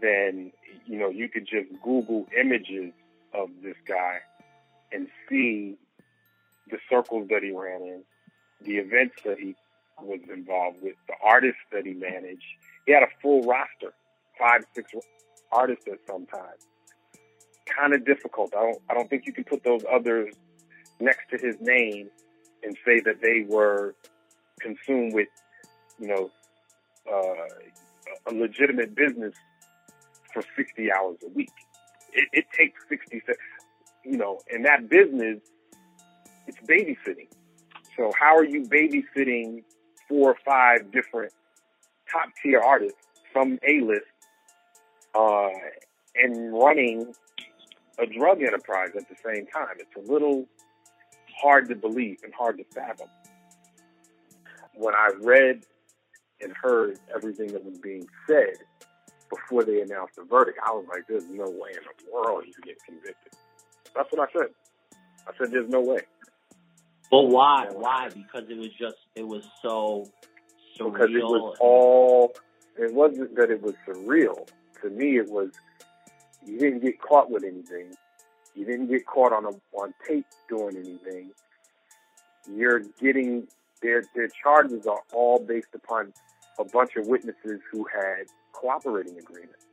then 0.00 0.52
you 0.86 0.98
know 0.98 1.08
you 1.08 1.28
could 1.28 1.48
just 1.48 1.68
Google 1.82 2.26
images 2.38 2.92
of 3.32 3.48
this 3.62 3.76
guy 3.88 4.18
and 4.92 5.08
see 5.28 5.76
the 6.70 6.78
circles 6.90 7.28
that 7.30 7.42
he 7.42 7.52
ran 7.52 7.82
in, 7.82 8.02
the 8.62 8.76
events 8.76 9.16
that 9.24 9.38
he 9.38 9.54
was 10.00 10.20
involved 10.32 10.78
with, 10.82 10.94
the 11.08 11.14
artists 11.22 11.60
that 11.72 11.86
he 11.86 11.92
managed. 11.92 12.44
He 12.86 12.92
had 12.92 13.02
a 13.02 13.08
full 13.22 13.42
roster, 13.42 13.92
five, 14.38 14.64
six 14.74 14.92
artists 15.52 15.86
at 15.90 15.98
some 16.06 16.26
time. 16.26 16.56
Kind 17.66 17.94
of 17.94 18.04
difficult. 18.04 18.54
I 18.56 18.60
don't. 18.60 18.82
I 18.90 18.94
don't 18.94 19.08
think 19.08 19.26
you 19.26 19.32
can 19.32 19.44
put 19.44 19.64
those 19.64 19.84
others 19.90 20.34
next 21.00 21.30
to 21.30 21.38
his 21.38 21.56
name 21.60 22.10
and 22.62 22.76
say 22.84 23.00
that 23.00 23.20
they 23.22 23.44
were 23.48 23.94
consumed 24.60 25.14
with, 25.14 25.28
you 25.98 26.08
know, 26.08 26.30
uh, 27.10 28.30
a 28.30 28.34
legitimate 28.34 28.94
business 28.94 29.34
for 30.32 30.42
60 30.56 30.92
hours 30.92 31.18
a 31.24 31.28
week. 31.30 31.52
It, 32.12 32.28
it 32.32 32.44
takes 32.56 32.80
60, 32.88 33.22
you 34.04 34.16
know, 34.16 34.40
in 34.50 34.62
that 34.62 34.88
business, 34.88 35.40
it's 36.46 36.58
babysitting. 36.68 37.28
So 37.96 38.12
how 38.18 38.36
are 38.36 38.44
you 38.44 38.62
babysitting 38.62 39.62
four 40.08 40.32
or 40.32 40.36
five 40.44 40.90
different 40.92 41.32
top 42.10 42.28
tier 42.42 42.60
artists 42.60 42.98
from 43.32 43.58
A 43.66 43.80
list, 43.80 44.06
uh, 45.14 45.48
and 46.16 46.52
running 46.52 47.14
a 47.98 48.06
drug 48.06 48.42
enterprise 48.42 48.90
at 48.96 49.08
the 49.08 49.16
same 49.24 49.46
time? 49.46 49.76
It's 49.78 50.08
a 50.08 50.12
little 50.12 50.46
hard 51.40 51.68
to 51.68 51.74
believe 51.74 52.18
and 52.22 52.32
hard 52.34 52.58
to 52.58 52.64
fathom. 52.64 53.08
When 54.74 54.94
I 54.94 55.10
read 55.20 55.64
and 56.40 56.52
heard 56.60 56.98
everything 57.14 57.52
that 57.52 57.64
was 57.64 57.78
being 57.78 58.06
said 58.26 58.54
before 59.30 59.64
they 59.64 59.80
announced 59.80 60.16
the 60.16 60.24
verdict, 60.24 60.58
I 60.64 60.72
was 60.72 60.84
like, 60.88 61.06
there's 61.08 61.28
no 61.30 61.44
way 61.44 61.70
in 61.70 61.80
the 61.84 62.12
world 62.12 62.42
he's 62.44 62.56
getting 62.56 62.76
convicted. 62.84 63.32
That's 63.94 64.10
what 64.12 64.28
I 64.28 64.32
said. 64.32 64.50
I 65.26 65.32
said, 65.38 65.52
there's 65.52 65.70
no 65.70 65.80
way. 65.80 66.00
But 67.14 67.28
why? 67.28 67.68
Why? 67.70 68.08
Because 68.08 68.50
it 68.50 68.58
was 68.58 68.70
just, 68.76 68.96
it 69.14 69.22
was 69.22 69.44
so 69.62 70.10
surreal. 70.76 70.92
Because 70.92 71.10
it 71.10 71.22
was 71.22 71.56
all, 71.60 72.34
it 72.76 72.92
wasn't 72.92 73.36
that 73.36 73.52
it 73.52 73.62
was 73.62 73.74
surreal. 73.86 74.48
To 74.82 74.90
me, 74.90 75.18
it 75.18 75.30
was, 75.30 75.50
you 76.44 76.58
didn't 76.58 76.80
get 76.80 77.00
caught 77.00 77.30
with 77.30 77.44
anything. 77.44 77.94
You 78.56 78.64
didn't 78.64 78.88
get 78.88 79.06
caught 79.06 79.32
on 79.32 79.44
a, 79.44 79.50
on 79.78 79.94
tape 80.04 80.26
doing 80.48 80.76
anything. 80.76 81.30
You're 82.52 82.80
getting 83.00 83.46
their 83.80 84.02
their 84.16 84.28
charges 84.42 84.84
are 84.88 85.02
all 85.12 85.38
based 85.38 85.72
upon 85.72 86.12
a 86.58 86.64
bunch 86.64 86.96
of 86.96 87.06
witnesses 87.06 87.60
who 87.70 87.86
had 87.94 88.26
cooperating 88.52 89.16
agreements. 89.20 89.66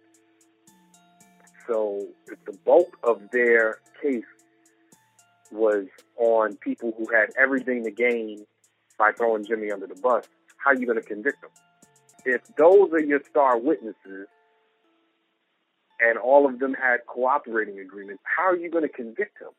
So 1.67 2.07
if 2.27 2.37
the 2.45 2.55
bulk 2.63 2.99
of 3.03 3.31
their 3.31 3.79
case 3.99 4.25
was 5.51 5.85
on 6.17 6.55
people 6.57 6.93
who 6.97 7.07
had 7.13 7.29
everything 7.37 7.83
to 7.83 7.91
gain 7.91 8.45
by 8.97 9.11
throwing 9.11 9.45
Jimmy 9.45 9.71
under 9.71 9.87
the 9.87 9.95
bus, 9.95 10.25
how 10.57 10.71
are 10.71 10.75
you 10.75 10.85
going 10.85 11.01
to 11.01 11.05
convict 11.07 11.41
them? 11.41 11.49
If 12.25 12.41
those 12.55 12.91
are 12.93 12.99
your 12.99 13.21
star 13.29 13.57
witnesses 13.57 14.27
and 15.99 16.17
all 16.17 16.47
of 16.47 16.59
them 16.59 16.73
had 16.73 17.05
cooperating 17.07 17.79
agreements, 17.79 18.21
how 18.23 18.43
are 18.43 18.57
you 18.57 18.69
going 18.69 18.83
to 18.83 18.89
convict 18.89 19.41
him? 19.41 19.49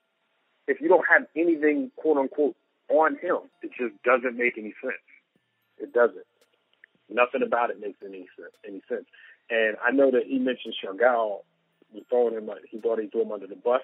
If 0.69 0.81
you 0.81 0.89
don't 0.89 1.05
have 1.09 1.27
anything, 1.37 1.91
quote 1.97 2.19
unquote, 2.19 2.57
on 2.89 3.17
him, 3.17 3.39
it 3.63 3.71
just 3.79 4.01
doesn't 4.05 4.37
make 4.37 4.59
any 4.59 4.75
sense. 4.83 5.03
It 5.79 5.93
doesn't. 5.93 6.27
Nothing 7.11 7.43
about 7.43 7.71
it 7.71 7.81
makes 7.81 7.99
any 8.05 8.29
sense. 8.39 8.55
Any 8.67 8.81
sense. 8.89 9.07
And 9.51 9.77
I 9.85 9.91
know 9.91 10.11
that 10.11 10.25
he 10.27 10.39
mentioned 10.39 10.75
Shargel 10.83 11.43
was 11.93 12.05
throwing 12.09 12.35
him. 12.35 12.49
He 12.71 12.79
thought 12.79 13.01
he 13.01 13.09
threw 13.09 13.23
him 13.23 13.33
under 13.33 13.47
the 13.47 13.57
bus, 13.57 13.83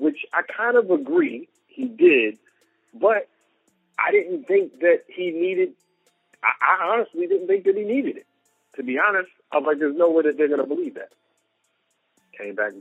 which 0.00 0.18
I 0.32 0.42
kind 0.42 0.76
of 0.76 0.90
agree 0.90 1.48
he 1.66 1.84
did, 1.84 2.38
but 2.94 3.28
I 3.98 4.10
didn't 4.10 4.46
think 4.46 4.80
that 4.80 5.04
he 5.08 5.30
needed. 5.30 5.74
I, 6.42 6.48
I 6.60 6.92
honestly 6.92 7.26
didn't 7.26 7.46
think 7.46 7.64
that 7.64 7.76
he 7.76 7.84
needed 7.84 8.16
it. 8.16 8.26
To 8.76 8.82
be 8.82 8.98
honest, 8.98 9.30
I 9.52 9.58
was 9.58 9.66
like, 9.66 9.78
"There's 9.78 9.96
no 9.96 10.10
way 10.10 10.22
that 10.24 10.36
they're 10.36 10.48
going 10.48 10.60
to 10.60 10.66
believe 10.66 10.94
that." 10.94 11.12
Came 12.36 12.54
back 12.54 12.72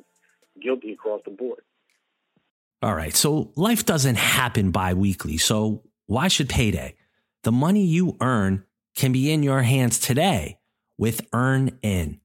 guilty 0.62 0.94
across 0.94 1.22
the 1.26 1.32
board. 1.32 1.62
All 2.82 2.96
right. 2.96 3.16
So 3.16 3.52
life 3.56 3.86
doesn't 3.86 4.18
happen 4.18 4.72
bi 4.72 4.94
weekly. 4.94 5.38
So 5.38 5.84
why 6.06 6.30
should 6.30 6.48
payday? 6.48 6.96
The 7.44 7.52
money 7.52 7.84
you 7.84 8.18
earn 8.22 8.64
can 8.96 9.12
be 9.12 9.32
in 9.32 9.44
your 9.44 9.62
hands 9.62 10.00
today 10.00 10.60
with 10.98 11.30
EarnIn. 11.32 12.20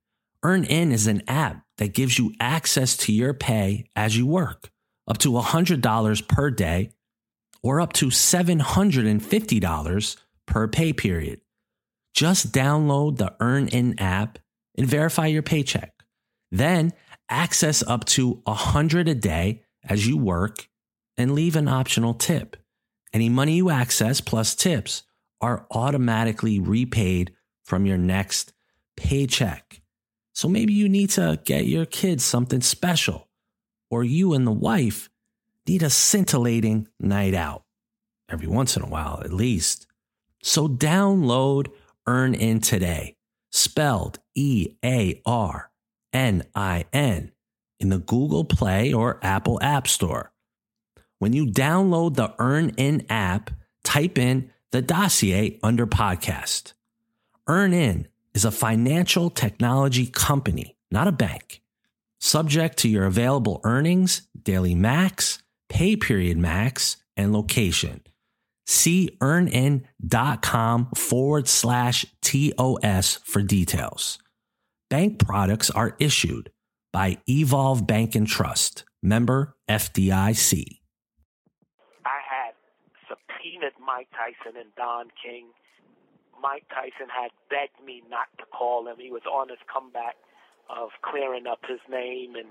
EarnIn 0.45 0.93
is 0.93 1.07
an 1.07 1.23
app 1.27 1.65
that 1.79 1.95
gives 1.95 2.19
you 2.19 2.33
access 2.39 2.97
to 2.99 3.13
your 3.13 3.35
pay 3.35 3.87
as 3.97 4.17
you 4.17 4.27
work, 4.27 4.71
up 5.07 5.19
to 5.19 5.33
$100 5.33 6.29
per 6.29 6.51
day 6.51 6.90
or 7.62 7.81
up 7.81 7.93
to 7.95 8.07
$750 8.07 10.17
per 10.47 10.69
pay 10.69 10.93
period. 10.93 11.40
Just 12.14 12.53
download 12.53 13.17
the 13.17 13.35
EarnIn 13.40 14.01
app 14.01 14.38
and 14.77 14.87
verify 14.87 15.27
your 15.27 15.43
paycheck. 15.43 15.93
Then 16.51 16.93
access 17.29 17.83
up 17.83 18.05
to 18.05 18.43
100 18.45 19.09
a 19.09 19.14
day 19.14 19.62
as 19.88 20.07
you 20.07 20.17
work 20.17 20.69
and 21.17 21.35
leave 21.35 21.57
an 21.57 21.69
optional 21.69 22.14
tip. 22.14 22.57
Any 23.12 23.29
money 23.29 23.57
you 23.57 23.71
access 23.71 24.21
plus 24.21 24.55
tips 24.55 25.03
are 25.40 25.67
automatically 25.71 26.59
repaid 26.59 27.33
from 27.64 27.87
your 27.87 27.99
next 27.99 28.53
paycheck. 28.97 29.81
So 30.35 30.49
maybe 30.49 30.73
you 30.73 30.88
need 30.88 31.11
to 31.11 31.40
get 31.45 31.67
your 31.67 31.87
kids 31.87 32.25
something 32.25 32.61
special, 32.61 33.29
or 33.90 34.05
you 34.05 34.35
and 34.35 34.47
the 34.47 34.53
wife 34.53 35.09
need 35.66 35.83
a 35.83 35.90
scintillating 35.90 36.88
night 37.01 37.35
out. 37.35 37.64
Every 38.29 38.47
once 38.47 38.77
in 38.77 38.83
a 38.83 38.88
while, 38.88 39.20
at 39.25 39.33
least. 39.33 39.87
So 40.42 40.68
download 40.68 41.68
EarnIn 42.07 42.62
today, 42.62 43.16
spelled 43.51 44.18
E 44.35 44.77
A 44.85 45.20
R 45.25 45.70
N 46.12 46.44
I 46.55 46.85
N 46.92 47.33
in 47.81 47.88
the 47.88 47.99
Google 47.99 48.44
Play 48.44 48.92
or 48.92 49.18
Apple 49.23 49.59
App 49.62 49.88
Store. 49.88 50.33
When 51.18 51.33
you 51.33 51.47
download 51.47 52.14
the 52.14 52.29
EarnIn 52.38 53.07
app, 53.09 53.51
type 53.83 54.18
in 54.18 54.51
the 54.73 54.83
dossier 54.83 55.59
under 55.62 55.87
podcast. 55.87 56.73
EarnIn 57.49 58.07
is 58.35 58.44
a 58.44 58.51
financial 58.51 59.31
technology 59.31 60.07
company, 60.07 60.77
not 60.90 61.07
a 61.07 61.12
bank. 61.12 61.62
Subject 62.25 62.79
to 62.79 62.89
your 62.89 63.05
available 63.05 63.61
earnings, 63.65 64.23
daily 64.43 64.75
max, 64.75 65.43
pay 65.69 65.95
period 65.95 66.39
max, 66.39 66.97
and 67.19 67.35
location. 67.35 68.01
See 68.67 69.19
earnin.com 69.21 70.89
forward 70.97 71.49
slash 71.49 72.07
TOS 72.23 73.21
for 73.25 73.43
details. 73.43 74.19
Bank 74.89 75.19
products 75.19 75.69
are 75.69 75.97
issued 75.99 76.51
by 76.95 77.19
Evolve 77.29 77.87
Bank 77.87 78.15
and 78.15 78.27
Trust, 78.27 78.85
member 79.03 79.55
FDIC. 79.69 80.65
I 82.07 82.21
had 82.27 82.55
subpoenaed 83.07 83.75
Mike 83.87 84.09
Tyson 84.13 84.59
and 84.59 84.75
Don 84.77 85.09
King. 85.23 85.49
Mike 86.41 86.65
Tyson 86.71 87.11
had 87.15 87.33
begged 87.51 87.85
me 87.85 88.03
not 88.09 88.29
to 88.39 88.47
call 88.47 88.89
him. 88.89 88.97
He 88.99 89.11
was 89.11 89.27
on 89.31 89.51
his 89.51 89.59
comeback 89.71 90.17
of 90.70 90.90
clearing 91.03 91.46
up 91.46 91.61
his 91.68 91.81
name 91.90 92.37
and 92.37 92.48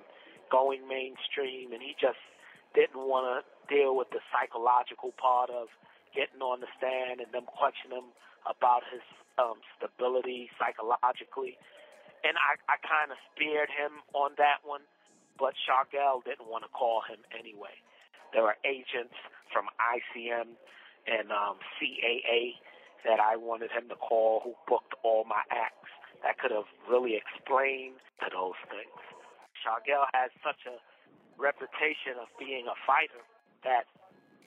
going 0.52 0.88
mainstream, 0.88 1.73
and 1.73 1.82
he 1.82 1.95
just 1.99 2.19
didn't 2.76 2.99
want 2.99 3.26
to 3.26 3.38
deal 3.69 3.95
with 3.95 4.10
the 4.12 4.21
psychological 4.30 5.13
part 5.17 5.49
of 5.49 5.69
getting 6.13 6.41
on 6.41 6.62
the 6.62 6.69
stand 6.78 7.21
and 7.21 7.30
them 7.34 7.45
questioning 7.49 8.06
him 8.06 8.10
about 8.45 8.86
his 8.91 9.02
um, 9.41 9.58
stability 9.78 10.49
psychologically. 10.62 11.58
And 12.23 12.38
I, 12.38 12.56
I 12.69 12.78
kind 12.80 13.12
of 13.12 13.17
spared 13.34 13.69
him 13.73 13.99
on 14.13 14.38
that 14.38 14.63
one, 14.63 14.86
but 15.36 15.58
Shargel 15.65 16.23
didn't 16.23 16.47
want 16.47 16.63
to 16.63 16.71
call 16.71 17.02
him 17.04 17.19
anyway. 17.34 17.76
There 18.32 18.45
are 18.45 18.58
agents 18.63 19.17
from 19.52 19.67
ICM 19.78 20.54
and 21.06 21.28
um, 21.32 21.60
CAA 21.78 22.58
that 23.04 23.19
I 23.19 23.36
wanted 23.36 23.71
him 23.71 23.89
to 23.89 23.95
call 23.95 24.41
who 24.43 24.56
booked 24.67 24.95
all 25.04 25.26
my 25.26 25.43
acts 25.52 25.83
that 26.24 26.40
could 26.40 26.52
have 26.52 26.68
really 26.88 27.20
explained 27.20 28.00
to 28.24 28.28
those 28.32 28.58
things. 28.72 29.00
Shargel 29.60 30.08
has 30.16 30.32
such 30.44 30.60
a 30.68 30.80
reputation 31.38 32.20
of 32.20 32.28
being 32.40 32.68
a 32.68 32.78
fighter 32.88 33.24
that 33.64 33.88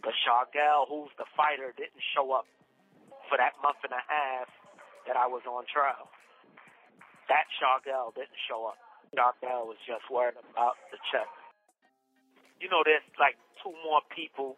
the 0.04 0.12
Shargel, 0.24 0.88
who's 0.88 1.12
the 1.16 1.28
fighter, 1.36 1.72
didn't 1.76 2.02
show 2.16 2.32
up 2.32 2.48
for 3.28 3.36
that 3.36 3.56
month 3.60 3.80
and 3.84 3.92
a 3.92 4.04
half 4.06 4.48
that 5.08 5.16
I 5.16 5.26
was 5.26 5.44
on 5.48 5.64
trial. 5.68 6.08
That 7.28 7.48
Shargel 7.58 8.14
didn't 8.14 8.40
show 8.46 8.70
up. 8.70 8.78
Shargel 9.14 9.66
was 9.66 9.80
just 9.86 10.06
worried 10.10 10.38
about 10.38 10.78
the 10.90 10.98
check. 11.10 11.28
You 12.60 12.68
know, 12.72 12.82
there's 12.84 13.04
like 13.20 13.36
two 13.60 13.74
more 13.84 14.00
people 14.12 14.56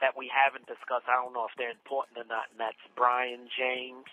that 0.00 0.18
we 0.18 0.26
haven't 0.26 0.66
discussed. 0.66 1.06
I 1.06 1.16
don't 1.22 1.32
know 1.32 1.46
if 1.46 1.54
they're 1.56 1.70
important 1.74 2.18
or 2.18 2.26
not, 2.26 2.50
and 2.50 2.58
that's 2.58 2.80
Brian 2.98 3.46
James. 3.54 4.08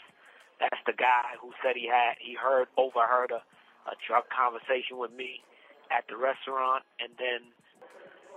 That's 0.62 0.78
the 0.86 0.93
guy 0.93 1.34
who 1.41 1.52
said 1.65 1.74
he 1.74 1.89
had 1.89 2.21
he 2.21 2.38
heard 2.38 2.69
overheard 2.78 3.34
a, 3.34 3.41
a 3.89 3.95
drug 4.06 4.30
conversation 4.30 5.02
with 5.02 5.10
me 5.12 5.41
at 5.89 6.06
the 6.06 6.15
restaurant, 6.15 6.86
and 7.02 7.12
then 7.17 7.50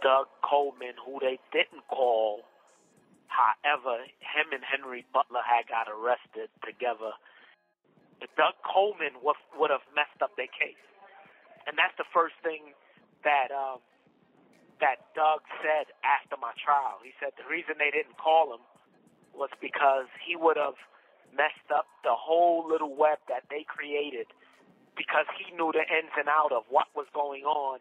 Doug 0.01 0.33
Coleman, 0.41 0.97
who 0.99 1.21
they 1.21 1.37
didn't 1.53 1.85
call. 1.93 2.49
However, 3.29 4.09
him 4.25 4.57
and 4.57 4.65
Henry 4.65 5.05
Butler 5.13 5.45
had 5.45 5.69
got 5.69 5.91
arrested 5.91 6.49
together. 6.65 7.13
Doug 8.41 8.57
Coleman 8.65 9.21
would, 9.21 9.37
would 9.59 9.69
have 9.71 9.85
messed 9.93 10.17
up 10.25 10.33
their 10.41 10.49
case, 10.49 10.81
and 11.69 11.77
that's 11.77 11.95
the 12.01 12.09
first 12.15 12.35
thing 12.41 12.73
that 13.29 13.53
um, 13.53 13.85
that 14.81 15.13
Doug 15.13 15.45
said 15.61 15.93
after 16.01 16.41
my 16.41 16.57
trial. 16.57 17.05
He 17.05 17.13
said 17.21 17.37
the 17.37 17.47
reason 17.47 17.77
they 17.77 17.93
didn't 17.93 18.17
call 18.17 18.55
him 18.55 18.65
was 19.37 19.51
because 19.61 20.09
he 20.25 20.37
would 20.41 20.57
have 20.57 20.79
messed 21.37 21.71
up 21.75 21.87
the 22.03 22.15
whole 22.15 22.67
little 22.67 22.95
web 22.95 23.19
that 23.29 23.45
they 23.51 23.67
created 23.67 24.27
because 24.97 25.27
he 25.39 25.55
knew 25.55 25.71
the 25.75 25.83
ins 25.83 26.15
and 26.19 26.29
out 26.31 26.53
of 26.55 26.63
what 26.71 26.87
was 26.95 27.07
going 27.15 27.45
on 27.45 27.79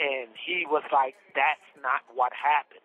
and 0.00 0.28
he 0.34 0.66
was 0.66 0.82
like 0.90 1.14
that's 1.34 1.68
not 1.82 2.02
what 2.14 2.32
happened. 2.34 2.82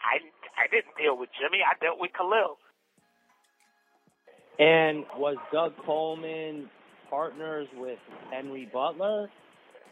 I 0.00 0.20
i 0.56 0.68
didn't 0.68 0.96
deal 0.96 1.16
with 1.16 1.30
jimmy 1.40 1.60
i 1.64 1.72
dealt 1.82 2.00
with 2.00 2.12
khalil. 2.12 2.56
And 4.58 5.04
was 5.16 5.36
doug 5.52 5.72
coleman 5.84 6.70
partners 7.10 7.68
with 7.76 7.98
henry 8.32 8.68
butler 8.72 9.28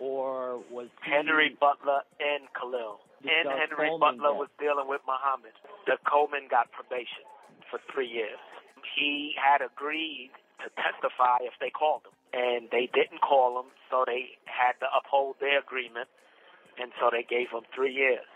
or 0.00 0.60
was 0.70 0.88
he... 1.04 1.10
henry 1.10 1.56
butler 1.60 2.00
and 2.20 2.48
khalil. 2.52 3.00
And 3.24 3.48
Doug 3.48 3.56
henry 3.56 3.88
Coleman 3.88 4.20
butler 4.20 4.34
was 4.36 4.52
dealing 4.60 4.88
with 4.88 5.00
muhammad. 5.08 5.56
Doug 5.86 6.00
coleman 6.04 6.48
got 6.50 6.72
probation 6.72 7.24
for 7.70 7.80
three 7.92 8.08
years 8.08 8.40
he 8.96 9.34
had 9.34 9.64
agreed 9.64 10.30
to 10.62 10.70
testify 10.76 11.42
if 11.42 11.54
they 11.60 11.70
called 11.70 12.02
him. 12.06 12.14
And 12.34 12.68
they 12.70 12.90
didn't 12.90 13.22
call 13.22 13.60
him, 13.60 13.70
so 13.90 14.04
they 14.06 14.34
had 14.44 14.74
to 14.82 14.86
uphold 14.90 15.36
their 15.38 15.60
agreement, 15.60 16.10
and 16.80 16.90
so 16.98 17.08
they 17.10 17.22
gave 17.22 17.54
him 17.54 17.62
three 17.74 17.94
years. 17.94 18.26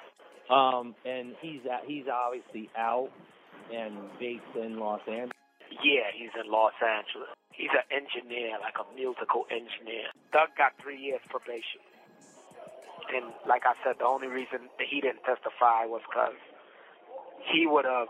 Um, 0.48 0.94
and 1.04 1.34
he's 1.42 1.61
he's 1.84 2.06
obviously 2.08 2.70
out 2.78 3.11
and 3.74 4.08
based 4.18 4.54
in 4.56 4.78
Los 4.78 5.02
Angeles. 5.06 5.37
Yeah, 5.84 6.08
he's 6.14 6.32
in 6.32 6.50
Los 6.50 6.72
Angeles. 6.80 7.34
He's 7.52 7.74
an 7.74 7.84
engineer, 7.90 8.56
like 8.62 8.78
a 8.78 8.87
musical 8.94 9.44
engineer. 9.50 10.08
Doug 10.32 10.54
got 10.56 10.72
three 10.80 10.96
years 10.96 11.20
probation. 11.28 11.82
And 13.12 13.34
like 13.48 13.66
I 13.66 13.74
said, 13.82 13.98
the 13.98 14.06
only 14.06 14.28
reason 14.28 14.70
that 14.78 14.87
he 14.88 15.00
didn't 15.00 15.26
testify 15.26 15.84
was 15.84 16.00
because 16.08 16.38
he 17.52 17.66
would 17.66 17.84
have 17.84 18.08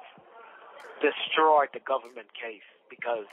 destroyed 1.01 1.71
the 1.73 1.81
government 1.81 2.33
case 2.35 2.67
because 2.91 3.27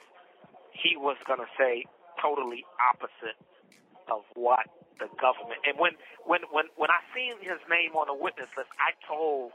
he 0.72 0.98
was 0.98 1.18
going 1.26 1.40
to 1.40 1.50
say 1.58 1.86
totally 2.22 2.66
opposite 2.78 3.38
of 4.12 4.24
what 4.36 4.68
the 5.00 5.10
government. 5.20 5.60
And 5.66 5.76
when 5.80 5.98
when 6.24 6.44
when 6.52 6.72
when 6.76 6.92
I 6.92 7.02
seen 7.16 7.40
his 7.42 7.60
name 7.68 7.96
on 7.96 8.08
the 8.08 8.18
witness 8.18 8.52
list, 8.56 8.72
I 8.80 8.96
told, 9.08 9.52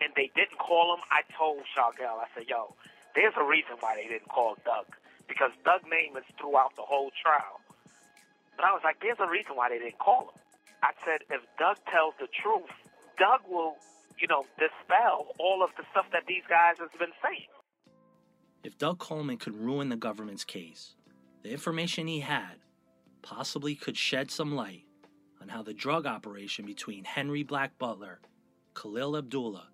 and 0.00 0.12
they 0.16 0.30
didn't 0.36 0.58
call 0.58 0.94
him. 0.96 1.02
I 1.10 1.26
told 1.36 1.64
Shargel, 1.76 2.20
I 2.20 2.28
said, 2.34 2.48
"Yo, 2.48 2.74
there's 3.14 3.36
a 3.36 3.44
reason 3.44 3.76
why 3.80 3.96
they 3.96 4.08
didn't 4.08 4.30
call 4.30 4.56
Doug 4.64 4.88
because 5.28 5.52
Doug's 5.64 5.86
name 5.88 6.16
is 6.16 6.24
throughout 6.40 6.76
the 6.76 6.86
whole 6.86 7.10
trial." 7.20 7.60
But 8.56 8.64
I 8.64 8.72
was 8.72 8.82
like, 8.84 9.00
"There's 9.00 9.20
a 9.20 9.28
reason 9.28 9.56
why 9.56 9.68
they 9.68 9.78
didn't 9.78 10.00
call 10.00 10.32
him." 10.32 10.38
I 10.82 10.92
said, 11.04 11.24
"If 11.28 11.42
Doug 11.58 11.76
tells 11.92 12.14
the 12.20 12.28
truth, 12.28 12.72
Doug 13.18 13.44
will." 13.48 13.76
You 14.20 14.28
know, 14.28 14.44
dispel 14.58 15.28
all 15.38 15.62
of 15.64 15.70
the 15.78 15.84
stuff 15.92 16.04
that 16.12 16.24
these 16.28 16.42
guys 16.48 16.74
has 16.78 16.90
been 16.98 17.12
saying. 17.24 17.48
If 18.62 18.76
Doug 18.76 18.98
Coleman 18.98 19.38
could 19.38 19.56
ruin 19.56 19.88
the 19.88 19.96
government's 19.96 20.44
case, 20.44 20.94
the 21.42 21.50
information 21.50 22.06
he 22.06 22.20
had 22.20 22.56
possibly 23.22 23.74
could 23.74 23.96
shed 23.96 24.30
some 24.30 24.54
light 24.54 24.84
on 25.40 25.48
how 25.48 25.62
the 25.62 25.72
drug 25.72 26.04
operation 26.06 26.66
between 26.66 27.04
Henry 27.04 27.42
Black 27.42 27.78
Butler, 27.78 28.20
Khalil 28.74 29.16
Abdullah, 29.16 29.68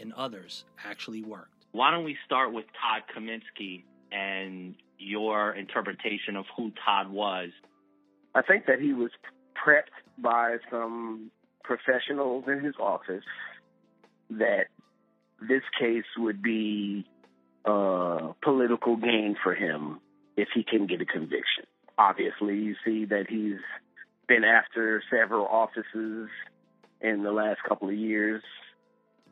and 0.00 0.14
others 0.14 0.64
actually 0.82 1.22
worked. 1.22 1.66
Why 1.72 1.90
don't 1.90 2.04
we 2.04 2.16
start 2.24 2.54
with 2.54 2.64
Todd 2.80 3.02
Kaminsky 3.14 3.84
and 4.10 4.74
your 4.98 5.54
interpretation 5.54 6.36
of 6.36 6.46
who 6.56 6.72
Todd 6.84 7.10
was? 7.10 7.50
I 8.34 8.40
think 8.40 8.64
that 8.66 8.80
he 8.80 8.94
was 8.94 9.10
prepped 9.54 9.92
by 10.18 10.56
some 10.70 11.30
professionals 11.62 12.44
in 12.48 12.60
his 12.60 12.74
office 12.80 13.24
that 14.30 14.66
this 15.40 15.62
case 15.78 16.04
would 16.18 16.42
be 16.42 17.06
uh, 17.64 18.32
political 18.42 18.96
gain 18.96 19.36
for 19.42 19.54
him 19.54 20.00
if 20.36 20.48
he 20.54 20.62
can 20.62 20.86
get 20.86 21.00
a 21.00 21.06
conviction. 21.06 21.64
Obviously, 21.98 22.56
you 22.56 22.74
see 22.84 23.04
that 23.06 23.26
he's 23.28 23.60
been 24.26 24.44
after 24.44 25.02
several 25.10 25.46
offices 25.46 26.28
in 27.00 27.22
the 27.22 27.32
last 27.32 27.58
couple 27.68 27.88
of 27.88 27.94
years 27.94 28.42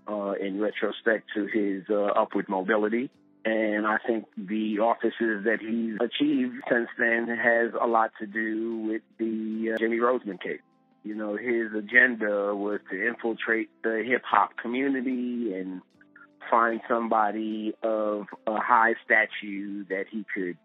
uh, 0.08 0.32
in 0.32 0.60
retrospect 0.60 1.28
to 1.34 1.46
his 1.46 1.84
uh, 1.90 2.06
upward 2.20 2.48
mobility. 2.48 3.10
And 3.44 3.86
I 3.86 3.98
think 4.06 4.26
the 4.36 4.80
offices 4.80 5.44
that 5.44 5.58
he's 5.60 5.96
achieved 6.00 6.56
since 6.70 6.88
then 6.98 7.28
has 7.28 7.72
a 7.80 7.86
lot 7.86 8.10
to 8.20 8.26
do 8.26 8.80
with 8.88 9.02
the 9.18 9.72
uh, 9.74 9.78
Jimmy 9.78 9.98
Rosemond 9.98 10.42
case. 10.42 10.60
You 11.04 11.14
know, 11.14 11.36
his 11.36 11.72
agenda 11.76 12.54
was 12.54 12.80
to 12.90 13.06
infiltrate 13.06 13.70
the 13.82 14.02
hip 14.06 14.22
hop 14.24 14.56
community 14.56 15.54
and 15.54 15.80
find 16.50 16.80
somebody 16.88 17.74
of 17.82 18.26
a 18.46 18.56
high 18.56 18.94
stature 19.04 19.84
that 19.88 20.04
he 20.10 20.24
could 20.34 20.56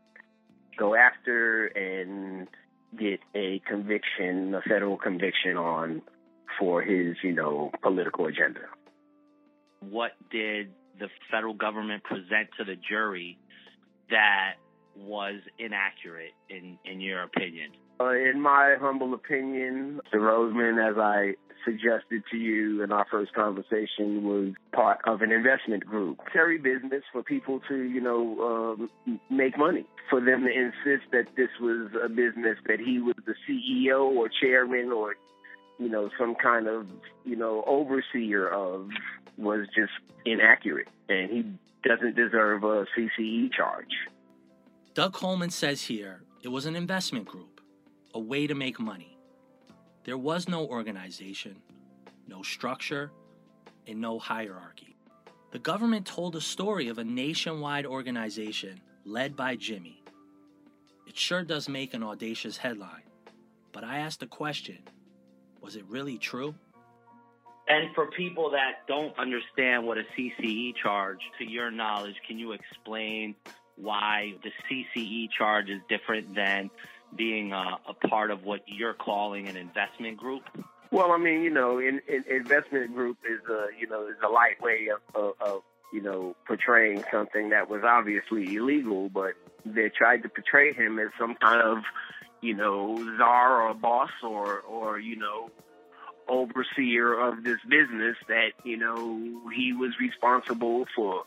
go 0.77 0.95
after 0.95 1.67
and 1.67 2.47
get 2.97 3.19
a 3.35 3.61
conviction, 3.67 4.53
a 4.53 4.61
federal 4.61 4.97
conviction 4.97 5.57
on 5.57 6.01
for 6.59 6.81
his, 6.81 7.15
you 7.23 7.33
know, 7.33 7.71
political 7.81 8.27
agenda. 8.27 8.61
What 9.79 10.11
did 10.31 10.71
the 10.99 11.09
federal 11.31 11.53
government 11.53 12.03
present 12.03 12.49
to 12.57 12.63
the 12.63 12.75
jury 12.75 13.37
that 14.09 14.53
was 14.95 15.35
inaccurate 15.57 16.33
in, 16.49 16.77
in 16.85 17.01
your 17.01 17.23
opinion? 17.23 17.71
Uh, 18.03 18.11
in 18.11 18.41
my 18.41 18.75
humble 18.79 19.13
opinion, 19.13 20.01
the 20.11 20.17
Rosemond, 20.17 20.91
as 20.91 20.97
I 20.97 21.35
suggested 21.63 22.23
to 22.31 22.37
you 22.37 22.83
in 22.83 22.91
our 22.91 23.05
first 23.09 23.33
conversation, 23.33 24.23
was 24.23 24.53
part 24.73 24.99
of 25.05 25.21
an 25.21 25.31
investment 25.31 25.85
group. 25.85 26.19
Terry 26.33 26.57
business 26.57 27.03
for 27.13 27.23
people 27.23 27.61
to, 27.69 27.75
you 27.75 28.01
know, 28.01 28.77
um, 28.77 29.19
make 29.29 29.57
money. 29.57 29.85
For 30.09 30.19
them 30.19 30.43
to 30.43 30.51
insist 30.51 31.11
that 31.11 31.27
this 31.37 31.49
was 31.61 31.91
a 32.03 32.09
business 32.09 32.57
that 32.67 32.79
he 32.79 32.99
was 32.99 33.15
the 33.25 33.35
CEO 33.47 34.01
or 34.01 34.29
chairman 34.41 34.91
or, 34.91 35.15
you 35.79 35.87
know, 35.87 36.09
some 36.19 36.35
kind 36.35 36.67
of, 36.67 36.85
you 37.23 37.37
know, 37.37 37.63
overseer 37.65 38.49
of 38.49 38.89
was 39.37 39.67
just 39.73 39.93
inaccurate. 40.25 40.89
And 41.07 41.29
he 41.29 41.43
doesn't 41.87 42.15
deserve 42.17 42.63
a 42.63 42.85
CCE 42.97 43.53
charge. 43.53 43.95
Doug 44.93 45.13
Coleman 45.13 45.49
says 45.49 45.83
here 45.83 46.21
it 46.43 46.49
was 46.49 46.65
an 46.65 46.75
investment 46.75 47.25
group, 47.25 47.52
a 48.13 48.19
way 48.19 48.47
to 48.47 48.55
make 48.55 48.79
money. 48.79 49.17
There 50.03 50.17
was 50.17 50.47
no 50.47 50.67
organization, 50.67 51.55
no 52.27 52.41
structure, 52.41 53.11
and 53.87 53.99
no 53.99 54.19
hierarchy. 54.19 54.95
The 55.51 55.59
government 55.59 56.05
told 56.05 56.35
a 56.35 56.41
story 56.41 56.87
of 56.87 56.97
a 56.97 57.03
nationwide 57.03 57.85
organization 57.85 58.81
led 59.05 59.35
by 59.35 59.55
Jimmy. 59.55 60.03
It 61.07 61.17
sure 61.17 61.43
does 61.43 61.69
make 61.69 61.93
an 61.93 62.03
audacious 62.03 62.57
headline, 62.57 63.03
but 63.71 63.83
I 63.83 63.99
asked 63.99 64.19
the 64.19 64.27
question 64.27 64.79
was 65.61 65.77
it 65.77 65.85
really 65.87 66.17
true? 66.17 66.53
And 67.69 67.95
for 67.95 68.07
people 68.07 68.51
that 68.51 68.85
don't 68.87 69.17
understand 69.17 69.87
what 69.87 69.97
a 69.97 70.03
CCE 70.17 70.75
charge, 70.75 71.19
to 71.39 71.49
your 71.49 71.71
knowledge, 71.71 72.15
can 72.27 72.37
you 72.37 72.51
explain 72.51 73.35
why 73.77 74.33
the 74.43 74.51
CCE 74.67 75.29
charge 75.31 75.69
is 75.69 75.79
different 75.87 76.35
than 76.35 76.69
being 77.17 77.51
a, 77.51 77.77
a 77.89 78.07
part 78.07 78.31
of 78.31 78.43
what 78.43 78.61
you're 78.65 78.93
calling 78.93 79.47
an 79.47 79.55
investment 79.55 80.17
group? 80.17 80.43
Well, 80.91 81.11
I 81.11 81.17
mean, 81.17 81.41
you 81.41 81.49
know, 81.49 81.79
in, 81.79 82.01
in 82.07 82.23
investment 82.29 82.93
group 82.93 83.17
is 83.23 83.39
a 83.49 83.67
you 83.79 83.87
know 83.87 84.07
is 84.07 84.15
a 84.23 84.29
light 84.29 84.61
way 84.61 84.89
of, 84.93 85.15
of, 85.15 85.33
of 85.41 85.61
you 85.91 86.01
know 86.01 86.35
portraying 86.45 87.03
something 87.11 87.49
that 87.49 87.69
was 87.69 87.81
obviously 87.83 88.55
illegal, 88.55 89.09
but 89.09 89.33
they 89.65 89.89
tried 89.89 90.23
to 90.23 90.29
portray 90.29 90.73
him 90.73 90.99
as 90.99 91.07
some 91.19 91.35
kind 91.41 91.61
of 91.61 91.77
you 92.41 92.55
know 92.55 93.03
czar 93.17 93.69
or 93.69 93.73
boss 93.73 94.11
or 94.23 94.59
or 94.59 94.99
you 94.99 95.15
know 95.15 95.49
overseer 96.29 97.19
of 97.19 97.43
this 97.43 97.59
business 97.67 98.15
that 98.27 98.51
you 98.63 98.77
know 98.77 99.49
he 99.55 99.73
was 99.73 99.91
responsible 99.99 100.85
for 100.95 101.23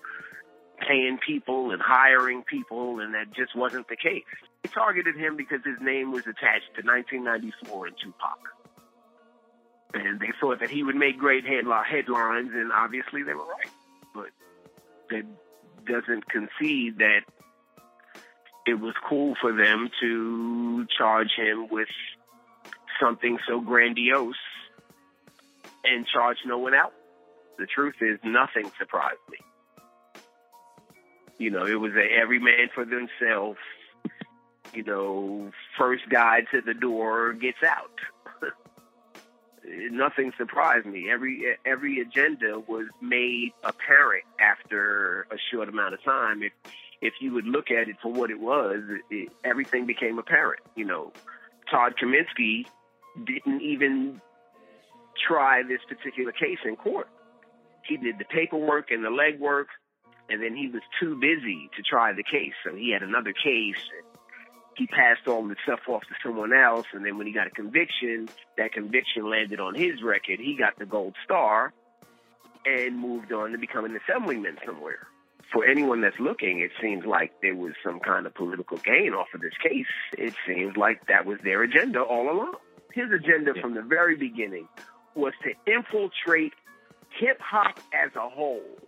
paying 0.87 1.18
people 1.27 1.70
and 1.70 1.81
hiring 1.83 2.42
people, 2.42 3.01
and 3.01 3.14
that 3.14 3.33
just 3.35 3.57
wasn't 3.57 3.88
the 3.88 3.96
case. 3.96 4.25
They 4.67 4.73
targeted 4.73 5.15
him 5.15 5.37
because 5.37 5.61
his 5.65 5.81
name 5.81 6.11
was 6.11 6.23
attached 6.23 6.75
to 6.75 6.83
1994 6.83 7.87
and 7.87 7.97
Tupac. 8.03 8.39
And 9.95 10.19
they 10.19 10.33
thought 10.41 10.59
that 10.59 10.71
he 10.71 10.83
would 10.83 10.97
make 10.97 11.19
great 11.19 11.45
headlines, 11.45 12.51
and 12.53 12.73
obviously 12.73 13.23
they 13.23 13.33
were 13.33 13.45
right. 13.45 13.71
But 14.13 14.31
that 15.11 15.25
doesn't 15.87 16.29
concede 16.29 16.99
that 16.99 17.21
it 18.67 18.81
was 18.81 18.95
cool 19.09 19.37
for 19.41 19.53
them 19.53 19.89
to 20.01 20.87
charge 20.99 21.31
him 21.37 21.69
with 21.71 21.89
something 23.01 23.39
so 23.47 23.61
grandiose 23.61 24.35
and 25.85 26.09
charge 26.09 26.39
no 26.45 26.59
one 26.59 26.75
else. 26.75 26.93
The 27.57 27.67
truth 27.67 27.95
is, 28.01 28.19
nothing 28.25 28.69
surprised 28.81 29.21
me. 29.31 29.39
You 31.39 31.51
know, 31.51 31.67
it 31.67 31.79
was 31.79 31.93
a 31.93 32.21
every 32.21 32.41
man 32.41 32.69
for 32.75 32.85
themselves. 32.85 33.59
You 34.73 34.83
know, 34.83 35.51
first 35.79 36.09
guy 36.09 36.43
to 36.53 36.61
the 36.61 36.75
door 36.75 37.33
gets 37.33 37.63
out. 37.67 37.91
Nothing 39.91 40.33
surprised 40.37 40.87
me. 40.87 41.11
Every 41.11 41.57
every 41.65 42.01
agenda 42.01 42.61
was 42.61 42.87
made 43.01 43.53
apparent 43.65 44.25
after 44.39 45.27
a 45.31 45.37
short 45.51 45.69
amount 45.69 45.95
of 45.95 46.03
time. 46.05 46.43
If 46.43 46.53
if 47.01 47.15
you 47.21 47.33
would 47.35 47.47
look 47.47 47.71
at 47.71 47.89
it 47.89 47.97
for 48.03 48.13
what 48.13 48.31
it 48.31 48.41
was, 48.41 48.81
it, 49.11 49.31
everything 49.45 49.87
became 49.87 50.19
apparent. 50.19 50.63
You 50.75 50.85
know, 50.85 51.13
Todd 51.71 51.95
Kaminsky 52.01 52.67
didn't 53.25 53.63
even 53.63 54.21
try 55.27 55.63
this 55.63 55.81
particular 55.89 56.33
case 56.33 56.59
in 56.65 56.77
court. 56.77 57.09
He 57.87 57.97
did 57.97 58.19
the 58.19 58.25
paperwork 58.25 58.91
and 58.91 59.05
the 59.05 59.09
legwork 59.09 59.67
and 60.29 60.43
then 60.43 60.57
he 60.57 60.69
was 60.69 60.83
too 61.01 61.15
busy 61.17 61.71
to 61.77 61.83
try 61.83 62.13
the 62.13 62.23
case. 62.23 62.55
So 62.65 62.75
he 62.75 62.91
had 62.91 63.03
another 63.03 63.33
case. 63.33 63.79
He 64.77 64.87
passed 64.87 65.27
all 65.27 65.47
the 65.47 65.57
stuff 65.65 65.81
off 65.89 66.03
to 66.03 66.15
someone 66.23 66.53
else, 66.53 66.87
and 66.93 67.05
then 67.05 67.17
when 67.17 67.27
he 67.27 67.33
got 67.33 67.47
a 67.47 67.51
conviction, 67.51 68.29
that 68.59 68.73
conviction 68.73 69.29
landed 69.29 69.59
on 69.59 69.75
his 69.75 70.03
record. 70.03 70.39
He 70.39 70.55
got 70.55 70.79
the 70.79 70.85
gold 70.85 71.15
star 71.25 71.73
and 72.67 72.99
moved 72.99 73.33
on 73.33 73.53
to 73.53 73.59
become 73.59 73.85
an 73.85 73.97
assemblyman 73.97 74.59
somewhere. 74.67 75.07
For 75.53 75.65
anyone 75.65 76.01
that's 76.03 76.19
looking, 76.19 76.61
it 76.61 76.73
seems 76.83 77.07
like 77.07 77.33
there 77.41 77.55
was 77.55 77.73
some 77.85 78.01
kind 78.01 78.27
of 78.27 78.35
political 78.35 78.77
gain 78.79 79.12
off 79.15 79.29
of 79.33 79.41
this 79.41 79.57
case. 79.62 79.87
It 80.19 80.35
seems 80.47 80.77
like 80.77 81.07
that 81.07 81.25
was 81.25 81.39
their 81.43 81.62
agenda 81.62 82.01
all 82.01 82.31
along. 82.31 82.57
His 82.93 83.11
agenda 83.12 83.55
from 83.61 83.75
the 83.75 83.83
very 83.83 84.17
beginning 84.17 84.69
was 85.15 85.33
to 85.45 85.73
infiltrate 85.73 86.53
hip 87.19 87.41
hop 87.41 87.79
as 87.95 88.11
a 88.17 88.29
whole 88.29 88.79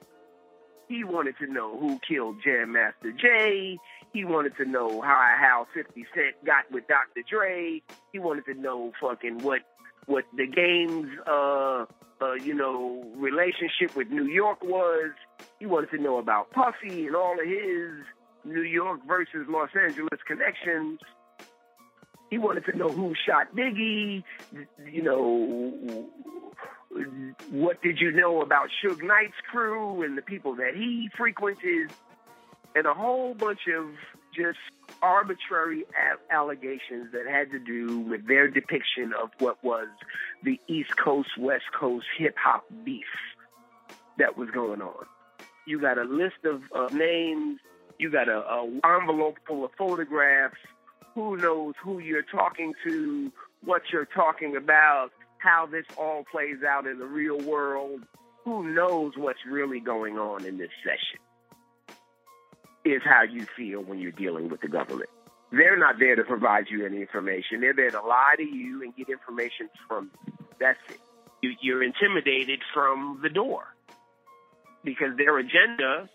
he 0.88 1.05
wanted 1.05 1.37
to 1.38 1.46
know 1.46 1.79
who 1.79 1.98
killed 2.07 2.37
Jam 2.42 2.72
Master 2.72 3.12
Jay. 3.12 3.79
He 4.12 4.24
wanted 4.24 4.57
to 4.57 4.64
know 4.64 5.01
how 5.01 5.35
how 5.38 5.66
50 5.74 6.07
Cent 6.14 6.44
got 6.44 6.70
with 6.70 6.88
Dr. 6.88 7.22
Dre. 7.29 7.83
He 8.12 8.18
wanted 8.18 8.46
to 8.46 8.55
know 8.55 8.92
fucking 9.01 9.38
what 9.42 9.61
what 10.07 10.24
the 10.37 10.46
game's 10.46 11.11
uh 11.27 11.85
uh 12.20 12.33
you 12.42 12.55
know 12.55 13.05
relationship 13.16 13.94
with 13.94 14.09
New 14.09 14.27
York 14.27 14.62
was. 14.64 15.11
He 15.61 15.66
wanted 15.66 15.90
to 15.90 15.98
know 15.98 16.18
about 16.18 16.51
Puffy 16.53 17.07
and 17.07 17.14
all 17.14 17.38
of 17.38 17.46
his 17.46 17.90
New 18.44 18.62
York 18.62 19.01
versus 19.07 19.46
Los 19.48 19.70
Angeles 19.79 20.20
connections. 20.27 21.01
He 22.31 22.38
wanted 22.38 22.64
to 22.67 22.77
know 22.77 22.88
who 22.91 23.14
shot 23.27 23.55
Biggie, 23.55 24.23
you 24.91 25.03
know, 25.03 26.07
what 27.51 27.83
did 27.83 28.01
you 28.01 28.12
know 28.12 28.43
about 28.43 28.69
Suge 28.83 29.03
Knight's 29.03 29.37
crew 29.51 30.03
and 30.03 30.17
the 30.17 30.23
people 30.23 30.55
that 30.57 30.75
he 30.75 31.09
frequented, 31.17 31.91
and 32.75 32.87
a 32.87 32.95
whole 32.95 33.35
bunch 33.35 33.61
of 33.75 33.87
just 34.35 34.59
arbitrary 35.03 35.85
allegations 36.31 37.12
that 37.12 37.27
had 37.27 37.51
to 37.51 37.59
do 37.59 38.01
with 38.01 38.27
their 38.27 38.49
depiction 38.49 39.12
of 39.21 39.31
what 39.38 39.62
was 39.62 39.88
the 40.43 40.61
East 40.69 40.97
Coast 40.97 41.31
West 41.38 41.64
Coast 41.79 42.07
hip 42.19 42.35
hop 42.38 42.64
beef 42.85 43.07
that 44.19 44.37
was 44.37 44.51
going 44.51 44.83
on. 44.83 45.07
You 45.67 45.81
got 45.81 45.99
a 45.99 46.05
list 46.05 46.45
of 46.45 46.62
uh, 46.75 46.95
names. 46.95 47.61
You 47.99 48.11
got 48.11 48.29
a 48.29 48.71
envelope 48.85 49.38
full 49.47 49.64
of 49.64 49.71
photographs. 49.77 50.57
Who 51.18 51.37
knows 51.37 51.74
who 51.83 51.98
you're 51.98 52.22
talking 52.22 52.74
to? 52.85 53.33
What 53.64 53.83
you're 53.92 54.07
talking 54.07 54.57
about? 54.57 55.11
how 55.38 55.66
this 55.66 55.87
all 55.96 56.24
plays 56.31 56.62
out 56.68 56.87
in 56.87 56.98
the 56.98 57.07
real 57.07 57.40
world, 57.40 58.04
who 58.44 58.74
knows 58.74 59.12
what's 59.16 59.38
really 59.46 59.81
going 59.81 60.18
on 60.18 60.44
in 60.44 60.59
this 60.59 60.70
session, 60.83 61.20
is 62.85 63.02
how 63.04 63.22
you 63.22 63.46
feel 63.57 63.81
when 63.81 63.98
you're 63.98 64.12
dealing 64.12 64.48
with 64.48 64.61
the 64.61 64.68
government. 64.68 65.11
They're 65.50 65.78
not 65.78 65.98
there 65.98 66.16
to 66.16 66.24
provide 66.24 66.66
you 66.68 66.85
any 66.85 67.00
information. 67.00 67.61
They're 67.61 67.74
there 67.74 67.90
to 67.90 68.00
lie 68.00 68.35
to 68.37 68.42
you 68.42 68.83
and 68.83 68.94
get 68.94 69.09
information 69.09 69.70
from. 69.87 70.11
That's 70.61 70.78
it. 70.90 71.00
You're 71.61 71.83
intimidated 71.83 72.61
from 72.74 73.20
the 73.22 73.31
door 73.31 73.64
because 74.85 75.16
their 75.16 75.38
agenda 75.38 76.09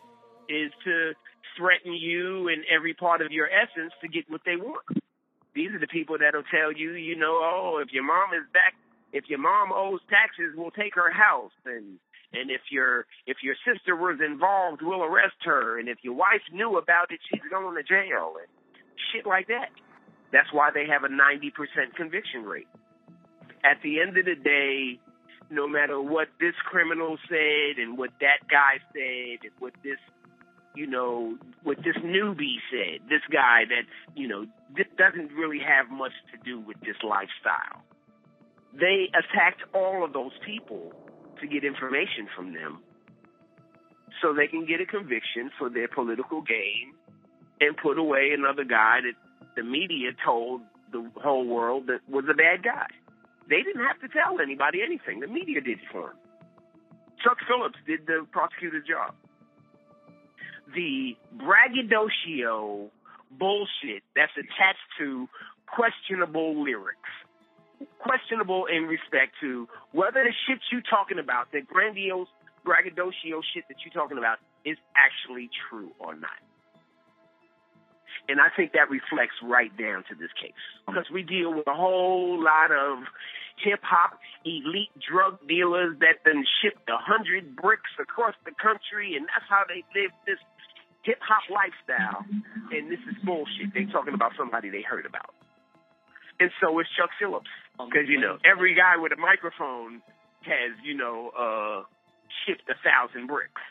is 0.50 0.72
to 0.84 1.14
threaten 1.58 1.94
you 1.94 2.48
and 2.48 2.64
every 2.74 2.94
part 2.94 3.22
of 3.22 3.32
your 3.32 3.48
essence 3.48 3.94
to 4.02 4.08
get 4.08 4.30
what 4.30 4.42
they 4.46 4.56
want. 4.56 4.86
These 5.56 5.72
are 5.72 5.80
the 5.80 5.88
people 5.88 6.18
that'll 6.18 6.48
tell 6.50 6.72
you, 6.72 6.94
you 6.94 7.16
know, 7.16 7.40
oh, 7.42 7.80
if 7.82 7.94
your 7.94 8.04
mom 8.04 8.34
is 8.34 8.46
back 8.54 8.74
if 9.14 9.30
your 9.30 9.40
mom 9.40 9.72
owes 9.72 10.02
taxes, 10.10 10.54
we'll 10.58 10.72
take 10.72 10.96
her 10.96 11.12
house 11.12 11.54
and 11.66 12.00
and 12.34 12.50
if 12.50 12.62
your 12.72 13.06
if 13.28 13.38
your 13.44 13.56
sister 13.62 13.96
was 13.96 14.18
involved, 14.26 14.82
we'll 14.82 15.04
arrest 15.04 15.38
her. 15.46 15.80
And 15.80 15.88
if 15.88 16.00
your 16.02 16.16
wife 16.16 16.42
knew 16.52 16.78
about 16.78 17.12
it, 17.12 17.20
she's 17.30 17.48
going 17.50 17.76
to 17.76 17.84
jail 17.84 18.34
and 18.42 18.50
shit 19.14 19.28
like 19.28 19.48
that. 19.48 19.70
That's 20.32 20.52
why 20.52 20.72
they 20.74 20.88
have 20.88 21.04
a 21.04 21.10
90% 21.14 21.94
conviction 21.96 22.44
rate. 22.44 22.68
At 23.64 23.78
the 23.84 24.02
end 24.02 24.18
of 24.18 24.26
the 24.26 24.34
day, 24.34 25.00
no 25.52 25.68
matter 25.68 26.02
what 26.02 26.30
this 26.40 26.56
criminal 26.66 27.18
said 27.30 27.78
and 27.78 28.00
what 28.00 28.10
that 28.20 28.50
guy 28.50 28.82
said 28.94 29.46
and 29.46 29.54
what 29.60 29.74
this, 29.84 30.02
you 30.76 30.88
know, 30.88 31.38
what 31.64 31.78
this 31.78 31.96
newbie 31.98 32.58
said, 32.72 33.02
this 33.10 33.22
guy 33.32 33.64
that, 33.70 33.84
you 34.16 34.28
know, 34.28 34.46
this 34.76 34.88
doesn't 34.98 35.32
really 35.34 35.60
have 35.60 35.90
much 35.92 36.14
to 36.32 36.38
do 36.44 36.60
with 36.60 36.80
this 36.82 36.98
lifestyle 37.04 37.84
they 38.80 39.10
attacked 39.14 39.62
all 39.74 40.04
of 40.04 40.14
those 40.14 40.32
people 40.46 40.92
to 41.42 41.48
get 41.48 41.64
information 41.64 42.28
from 42.36 42.54
them 42.54 42.80
so 44.22 44.34
they 44.34 44.48
can 44.48 44.66
get 44.66 44.82
a 44.82 44.86
conviction 44.86 45.52
for 45.58 45.70
their 45.70 45.88
political 45.88 46.42
gain 46.42 46.94
and 47.62 47.78
put 47.78 47.98
away 47.98 48.32
another 48.34 48.64
guy 48.64 49.00
that 49.02 49.18
the 49.56 49.64
media 49.64 50.10
told 50.26 50.62
the 50.92 51.06
whole 51.22 51.46
world 51.46 51.88
that 51.88 52.00
was 52.10 52.26
a 52.30 52.34
bad 52.34 52.64
guy. 52.64 52.88
They 53.50 53.62
didn't 53.62 53.84
have 53.86 54.00
to 54.02 54.08
tell 54.08 54.40
anybody 54.42 54.80
anything. 54.82 55.20
The 55.20 55.28
media 55.28 55.62
did 55.62 55.80
it 55.80 55.86
for 55.92 56.10
them. 56.10 56.18
Chuck 57.24 57.38
Phillips 57.48 57.78
did 57.86 58.06
the 58.08 58.26
prosecutor's 58.32 58.86
job. 58.88 59.14
The 60.74 61.16
braggadocio 61.32 62.90
bullshit 63.38 64.04
that's 64.16 64.32
attached 64.38 64.88
to 65.00 65.28
questionable 65.68 66.64
lyrics 66.64 67.10
questionable 68.00 68.66
in 68.66 68.84
respect 68.84 69.34
to 69.42 69.68
whether 69.92 70.24
the 70.24 70.34
shit 70.48 70.60
you're 70.72 70.82
talking 70.82 71.20
about, 71.20 71.52
the 71.52 71.62
grandiose 71.62 72.28
braggadocio 72.64 73.42
shit 73.54 73.64
that 73.68 73.78
you're 73.84 73.94
talking 73.94 74.18
about, 74.18 74.38
is 74.66 74.78
actually 74.96 75.50
true 75.70 75.92
or 76.00 76.16
not. 76.16 76.40
And 78.30 78.40
I 78.40 78.48
think 78.56 78.72
that 78.72 78.90
reflects 78.90 79.36
right 79.44 79.72
down 79.76 80.08
to 80.08 80.16
this 80.16 80.32
case 80.40 80.56
because 80.88 81.08
we 81.12 81.24
deal 81.24 81.54
with 81.54 81.68
a 81.68 81.76
whole 81.76 82.40
lot 82.42 82.72
of 82.72 83.04
hip 83.60 83.84
hop 83.84 84.18
elite 84.46 84.96
drug 84.96 85.40
dealers 85.48 86.00
that 86.00 86.24
then 86.24 86.46
shipped 86.62 86.88
a 86.88 86.98
hundred 86.98 87.56
bricks 87.56 87.92
across 88.00 88.34
the 88.46 88.52
country, 88.56 89.16
and 89.16 89.28
that's 89.28 89.46
how 89.50 89.64
they 89.68 89.84
live 89.92 90.12
this 90.26 90.40
hip 91.04 91.20
hop 91.22 91.44
lifestyle. 91.52 92.26
And 92.72 92.92
this 92.92 93.00
is 93.08 93.16
bullshit. 93.24 93.74
They 93.74 93.86
talking 93.92 94.14
about 94.14 94.32
somebody 94.38 94.70
they 94.70 94.82
heard 94.82 95.06
about. 95.06 95.36
And 96.40 96.50
so 96.60 96.80
is 96.80 96.88
Chuck 96.98 97.12
Phillips. 97.20 97.52
Because, 97.78 98.08
you 98.08 98.20
know, 98.20 98.38
every 98.46 98.76
guy 98.76 98.98
with 98.98 99.12
a 99.12 99.20
microphone 99.20 100.02
has, 100.46 100.74
you 100.84 100.96
know, 100.96 101.32
uh, 101.34 101.84
shipped 102.46 102.68
a 102.70 102.78
thousand 102.84 103.28
bricks. 103.28 103.62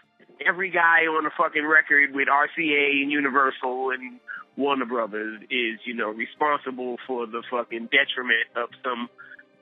Every 0.45 0.71
guy 0.71 1.07
on 1.07 1.27
a 1.27 1.31
fucking 1.37 1.67
record 1.67 2.15
with 2.15 2.29
RCA 2.29 3.03
and 3.03 3.11
Universal 3.11 3.91
and 3.91 4.19
Warner 4.57 4.87
Brothers 4.87 5.43
is, 5.51 5.79
you 5.85 5.95
know, 5.95 6.11
responsible 6.11 6.97
for 7.07 7.27
the 7.27 7.43
fucking 7.51 7.89
detriment 7.93 8.51
of 8.57 8.69
some 8.83 9.09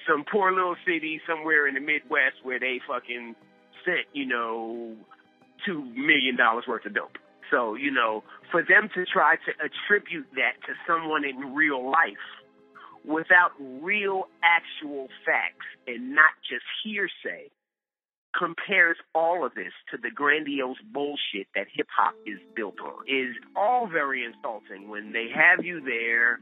some 0.08 0.24
poor 0.24 0.52
little 0.52 0.76
city 0.86 1.20
somewhere 1.28 1.68
in 1.68 1.74
the 1.74 1.80
Midwest 1.80 2.40
where 2.42 2.58
they 2.58 2.80
fucking 2.88 3.34
sent, 3.84 4.06
you 4.12 4.26
know, 4.26 4.96
two 5.66 5.84
million 5.94 6.36
dollars 6.36 6.64
worth 6.66 6.86
of 6.86 6.94
dope. 6.94 7.18
So, 7.50 7.74
you 7.74 7.90
know, 7.90 8.22
for 8.50 8.62
them 8.62 8.88
to 8.94 9.04
try 9.04 9.36
to 9.36 9.52
attribute 9.58 10.26
that 10.34 10.54
to 10.66 10.72
someone 10.86 11.24
in 11.24 11.54
real 11.54 11.90
life 11.90 12.26
without 13.04 13.50
real 13.58 14.28
actual 14.42 15.08
facts 15.24 15.66
and 15.86 16.14
not 16.14 16.30
just 16.48 16.64
hearsay 16.84 17.50
compares 18.38 18.96
all 19.14 19.44
of 19.44 19.54
this 19.54 19.72
to 19.90 19.96
the 19.96 20.10
grandiose 20.10 20.76
bullshit 20.92 21.48
that 21.54 21.66
hip 21.74 21.88
hop 21.96 22.14
is 22.26 22.38
built 22.54 22.76
on 22.80 23.02
is 23.08 23.34
all 23.56 23.88
very 23.88 24.24
insulting 24.24 24.88
when 24.88 25.12
they 25.12 25.26
have 25.34 25.64
you 25.64 25.80
there, 25.80 26.38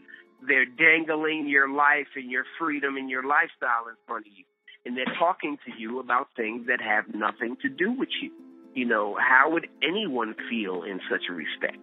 they're 0.47 0.67
dangling 0.67 1.49
your 1.49 1.69
life 1.69 2.09
and 2.15 2.31
your 2.31 2.45
freedom 2.59 2.97
and 2.97 3.09
your 3.09 3.23
lifestyle 3.23 3.89
in 3.89 3.97
front 4.07 4.27
of 4.27 4.33
you. 4.37 4.45
And 4.85 4.97
they're 4.97 5.17
talking 5.19 5.57
to 5.67 5.73
you 5.81 5.99
about 6.01 6.29
things 6.37 6.67
that 6.67 6.81
have 6.81 7.13
nothing 7.15 7.57
to 7.63 7.69
do 7.69 7.93
with 7.93 8.11
you. 8.21 8.31
You 8.79 8.87
know, 8.87 9.19
how 9.19 9.51
would 9.51 9.67
anyone 9.83 10.37
feel 10.49 10.85
in 10.85 11.01
such 11.11 11.27
a 11.29 11.33
respect? 11.33 11.83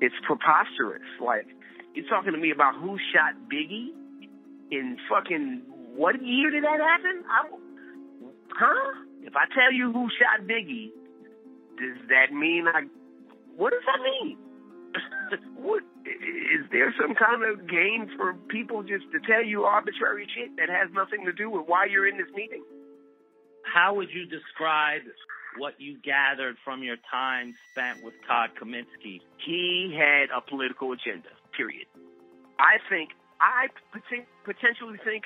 It's 0.00 0.16
preposterous. 0.26 1.06
Like, 1.22 1.46
you're 1.94 2.10
talking 2.10 2.32
to 2.32 2.38
me 2.38 2.50
about 2.50 2.74
who 2.74 2.98
shot 3.14 3.38
Biggie 3.46 3.94
in 4.72 4.96
fucking 5.08 5.62
what 5.94 6.18
year 6.18 6.50
did 6.50 6.64
that 6.64 6.80
happen? 6.82 7.22
I, 7.30 7.46
huh? 8.50 8.98
If 9.22 9.36
I 9.36 9.46
tell 9.54 9.72
you 9.72 9.92
who 9.92 10.08
shot 10.18 10.42
Biggie, 10.42 10.90
does 11.78 12.02
that 12.10 12.34
mean 12.34 12.66
I? 12.66 12.82
What 13.56 13.70
does 13.70 13.86
that 13.86 14.02
mean? 14.02 14.36
what 15.54 15.84
is 16.02 16.66
there 16.72 16.92
some 17.00 17.14
kind 17.14 17.46
of 17.46 17.68
game 17.70 18.10
for 18.16 18.34
people 18.50 18.82
just 18.82 19.04
to 19.12 19.20
tell 19.22 19.44
you 19.44 19.62
arbitrary 19.62 20.26
shit 20.34 20.56
that 20.56 20.68
has 20.68 20.90
nothing 20.92 21.26
to 21.26 21.32
do 21.32 21.48
with 21.48 21.62
why 21.68 21.86
you're 21.86 22.08
in 22.08 22.18
this 22.18 22.34
meeting? 22.34 22.64
How 23.62 23.94
would 23.94 24.08
you 24.10 24.26
describe 24.26 25.02
what 25.56 25.80
you 25.80 25.98
gathered 26.02 26.56
from 26.64 26.82
your 26.82 26.96
time 27.10 27.54
spent 27.70 28.02
with 28.04 28.14
Todd 28.26 28.50
Kaminsky? 28.60 29.20
He 29.44 29.94
had 29.96 30.30
a 30.34 30.40
political 30.40 30.92
agenda. 30.92 31.28
Period. 31.56 31.86
I 32.58 32.78
think 32.88 33.10
I 33.40 33.68
potentially 34.44 34.98
think 35.04 35.24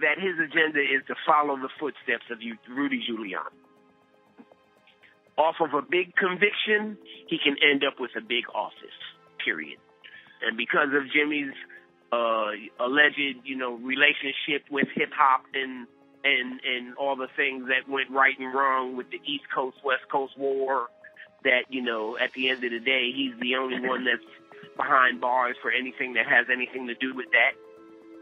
that 0.00 0.18
his 0.18 0.36
agenda 0.36 0.80
is 0.80 1.02
to 1.08 1.14
follow 1.26 1.56
the 1.56 1.70
footsteps 1.80 2.24
of 2.30 2.38
Rudy 2.68 3.00
Giuliani. 3.00 3.56
Off 5.38 5.56
of 5.60 5.74
a 5.74 5.82
big 5.82 6.16
conviction, 6.16 6.96
he 7.28 7.38
can 7.38 7.56
end 7.60 7.84
up 7.84 8.00
with 8.00 8.10
a 8.16 8.20
big 8.20 8.44
office. 8.54 8.98
Period. 9.44 9.78
And 10.46 10.56
because 10.56 10.88
of 10.92 11.04
Jimmy's 11.12 11.52
uh, 12.12 12.52
alleged, 12.80 13.44
you 13.44 13.56
know, 13.56 13.74
relationship 13.74 14.64
with 14.70 14.88
hip 14.94 15.10
hop 15.12 15.44
and 15.54 15.86
and 16.26 16.60
and 16.60 16.96
all 16.96 17.16
the 17.16 17.28
things 17.36 17.68
that 17.68 17.90
went 17.90 18.10
right 18.10 18.34
and 18.38 18.52
wrong 18.52 18.96
with 18.96 19.10
the 19.10 19.20
East 19.24 19.44
Coast 19.54 19.78
West 19.84 20.02
Coast 20.10 20.34
war, 20.36 20.88
that 21.44 21.70
you 21.70 21.82
know, 21.82 22.16
at 22.18 22.32
the 22.34 22.50
end 22.50 22.64
of 22.64 22.70
the 22.70 22.80
day, 22.80 23.10
he's 23.14 23.38
the 23.40 23.54
only 23.56 23.80
one 23.86 24.04
that's 24.04 24.26
behind 24.76 25.20
bars 25.20 25.56
for 25.62 25.70
anything 25.70 26.14
that 26.14 26.26
has 26.26 26.46
anything 26.52 26.86
to 26.88 26.94
do 26.94 27.14
with 27.14 27.26
that. 27.32 27.54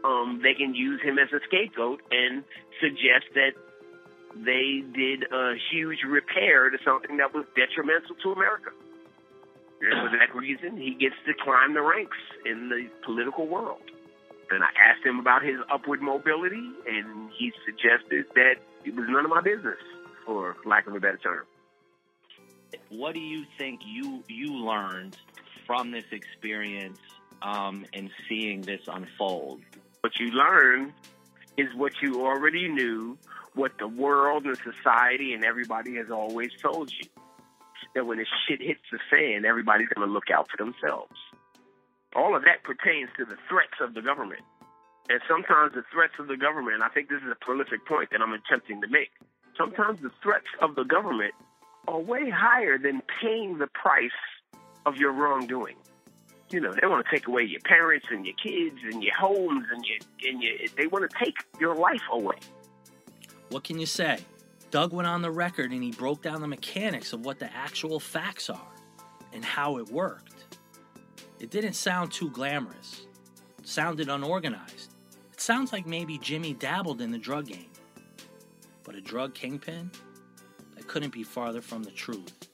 Um, 0.07 0.39
they 0.43 0.53
can 0.53 0.75
use 0.75 1.01
him 1.01 1.17
as 1.17 1.29
a 1.33 1.41
scapegoat 1.47 2.01
and 2.11 2.43
suggest 2.79 3.25
that 3.33 3.57
they 4.35 4.83
did 4.93 5.23
a 5.31 5.55
huge 5.71 5.99
repair 6.05 6.69
to 6.69 6.77
something 6.85 7.17
that 7.17 7.33
was 7.33 7.45
detrimental 7.55 8.15
to 8.21 8.31
America. 8.31 8.71
And 9.81 10.09
for 10.09 10.17
that 10.17 10.33
reason, 10.35 10.77
he 10.77 10.93
gets 10.93 11.15
to 11.25 11.33
climb 11.43 11.73
the 11.73 11.81
ranks 11.81 12.17
in 12.45 12.69
the 12.69 12.87
political 13.05 13.47
world. 13.47 13.81
And 14.51 14.63
I 14.63 14.67
asked 14.89 15.05
him 15.05 15.19
about 15.19 15.43
his 15.43 15.55
upward 15.71 16.01
mobility, 16.01 16.69
and 16.87 17.29
he 17.37 17.51
suggested 17.65 18.25
that 18.35 18.55
it 18.83 18.95
was 18.95 19.05
none 19.09 19.25
of 19.25 19.31
my 19.31 19.41
business, 19.41 19.79
for 20.25 20.55
lack 20.65 20.87
of 20.87 20.95
a 20.95 20.99
better 20.99 21.17
term. 21.17 21.45
What 22.89 23.13
do 23.13 23.19
you 23.19 23.45
think 23.57 23.81
you 23.85 24.23
you 24.27 24.53
learned 24.53 25.17
from 25.65 25.91
this 25.91 26.05
experience 26.11 26.99
um, 27.41 27.85
and 27.93 28.09
seeing 28.27 28.61
this 28.61 28.81
unfold? 28.87 29.61
What 30.01 30.19
you 30.19 30.31
learn 30.31 30.93
is 31.57 31.73
what 31.75 31.93
you 32.01 32.25
already 32.25 32.67
knew, 32.67 33.17
what 33.53 33.77
the 33.79 33.87
world 33.87 34.45
and 34.45 34.57
society 34.57 35.33
and 35.33 35.43
everybody 35.43 35.95
has 35.95 36.11
always 36.11 36.51
told 36.61 36.91
you. 36.91 37.07
That 37.93 38.05
when 38.05 38.17
the 38.17 38.25
shit 38.47 38.61
hits 38.61 38.81
the 38.91 38.99
fan, 39.09 39.45
everybody's 39.45 39.87
going 39.87 40.05
to 40.05 40.13
look 40.13 40.29
out 40.29 40.49
for 40.51 40.57
themselves. 40.57 41.15
All 42.15 42.35
of 42.35 42.43
that 42.43 42.63
pertains 42.63 43.09
to 43.17 43.25
the 43.25 43.35
threats 43.49 43.75
of 43.81 43.93
the 43.93 44.01
government. 44.01 44.41
And 45.09 45.19
sometimes 45.27 45.73
the 45.73 45.83
threats 45.91 46.13
of 46.17 46.27
the 46.27 46.37
government, 46.37 46.81
I 46.81 46.89
think 46.89 47.09
this 47.09 47.21
is 47.21 47.29
a 47.31 47.35
prolific 47.35 47.85
point 47.85 48.09
that 48.11 48.21
I'm 48.21 48.33
attempting 48.33 48.81
to 48.81 48.87
make. 48.87 49.11
Sometimes 49.57 50.01
the 50.01 50.11
threats 50.23 50.47
of 50.61 50.75
the 50.75 50.83
government 50.83 51.33
are 51.87 51.99
way 51.99 52.29
higher 52.29 52.77
than 52.77 53.01
paying 53.21 53.57
the 53.59 53.67
price 53.67 54.09
of 54.85 54.97
your 54.97 55.11
wrongdoing. 55.11 55.75
You 56.51 56.61
know, 56.61 56.73
they 56.73 56.87
want 56.87 57.05
to 57.05 57.11
take 57.11 57.27
away 57.27 57.43
your 57.43 57.61
parents 57.61 58.07
and 58.09 58.25
your 58.25 58.35
kids 58.35 58.77
and 58.91 59.03
your 59.03 59.15
homes 59.15 59.65
and 59.71 59.83
your 59.85 59.97
and 60.31 60.43
your 60.43 60.53
they 60.77 60.87
want 60.87 61.09
to 61.09 61.17
take 61.17 61.35
your 61.59 61.75
life 61.75 62.01
away. 62.11 62.35
What 63.49 63.63
can 63.63 63.79
you 63.79 63.87
say? 63.87 64.19
Doug 64.69 64.93
went 64.93 65.07
on 65.07 65.21
the 65.21 65.31
record 65.31 65.71
and 65.71 65.83
he 65.83 65.91
broke 65.91 66.21
down 66.21 66.41
the 66.41 66.47
mechanics 66.47 67.13
of 67.13 67.25
what 67.25 67.39
the 67.39 67.51
actual 67.55 67.99
facts 67.99 68.49
are 68.49 68.67
and 69.33 69.43
how 69.43 69.77
it 69.77 69.89
worked. 69.89 70.34
It 71.39 71.49
didn't 71.49 71.73
sound 71.73 72.11
too 72.11 72.29
glamorous. 72.29 73.07
It 73.59 73.67
sounded 73.67 74.09
unorganized. 74.09 74.95
It 75.33 75.41
sounds 75.41 75.73
like 75.73 75.85
maybe 75.85 76.17
Jimmy 76.17 76.53
dabbled 76.53 77.01
in 77.01 77.11
the 77.11 77.17
drug 77.17 77.47
game. 77.47 77.69
But 78.83 78.95
a 78.95 79.01
drug 79.01 79.33
kingpin? 79.33 79.91
That 80.75 80.87
couldn't 80.87 81.13
be 81.13 81.23
farther 81.23 81.61
from 81.61 81.83
the 81.83 81.91
truth. 81.91 82.49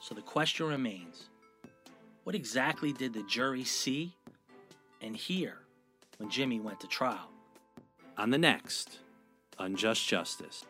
So 0.00 0.14
the 0.14 0.22
question 0.22 0.66
remains 0.66 1.28
what 2.24 2.34
exactly 2.34 2.92
did 2.92 3.12
the 3.12 3.22
jury 3.24 3.64
see 3.64 4.14
and 5.00 5.16
hear 5.16 5.58
when 6.18 6.30
Jimmy 6.30 6.60
went 6.60 6.80
to 6.80 6.86
trial? 6.86 7.30
On 8.16 8.30
the 8.30 8.38
next 8.38 8.98
Unjust 9.58 10.06
Justice. 10.08 10.64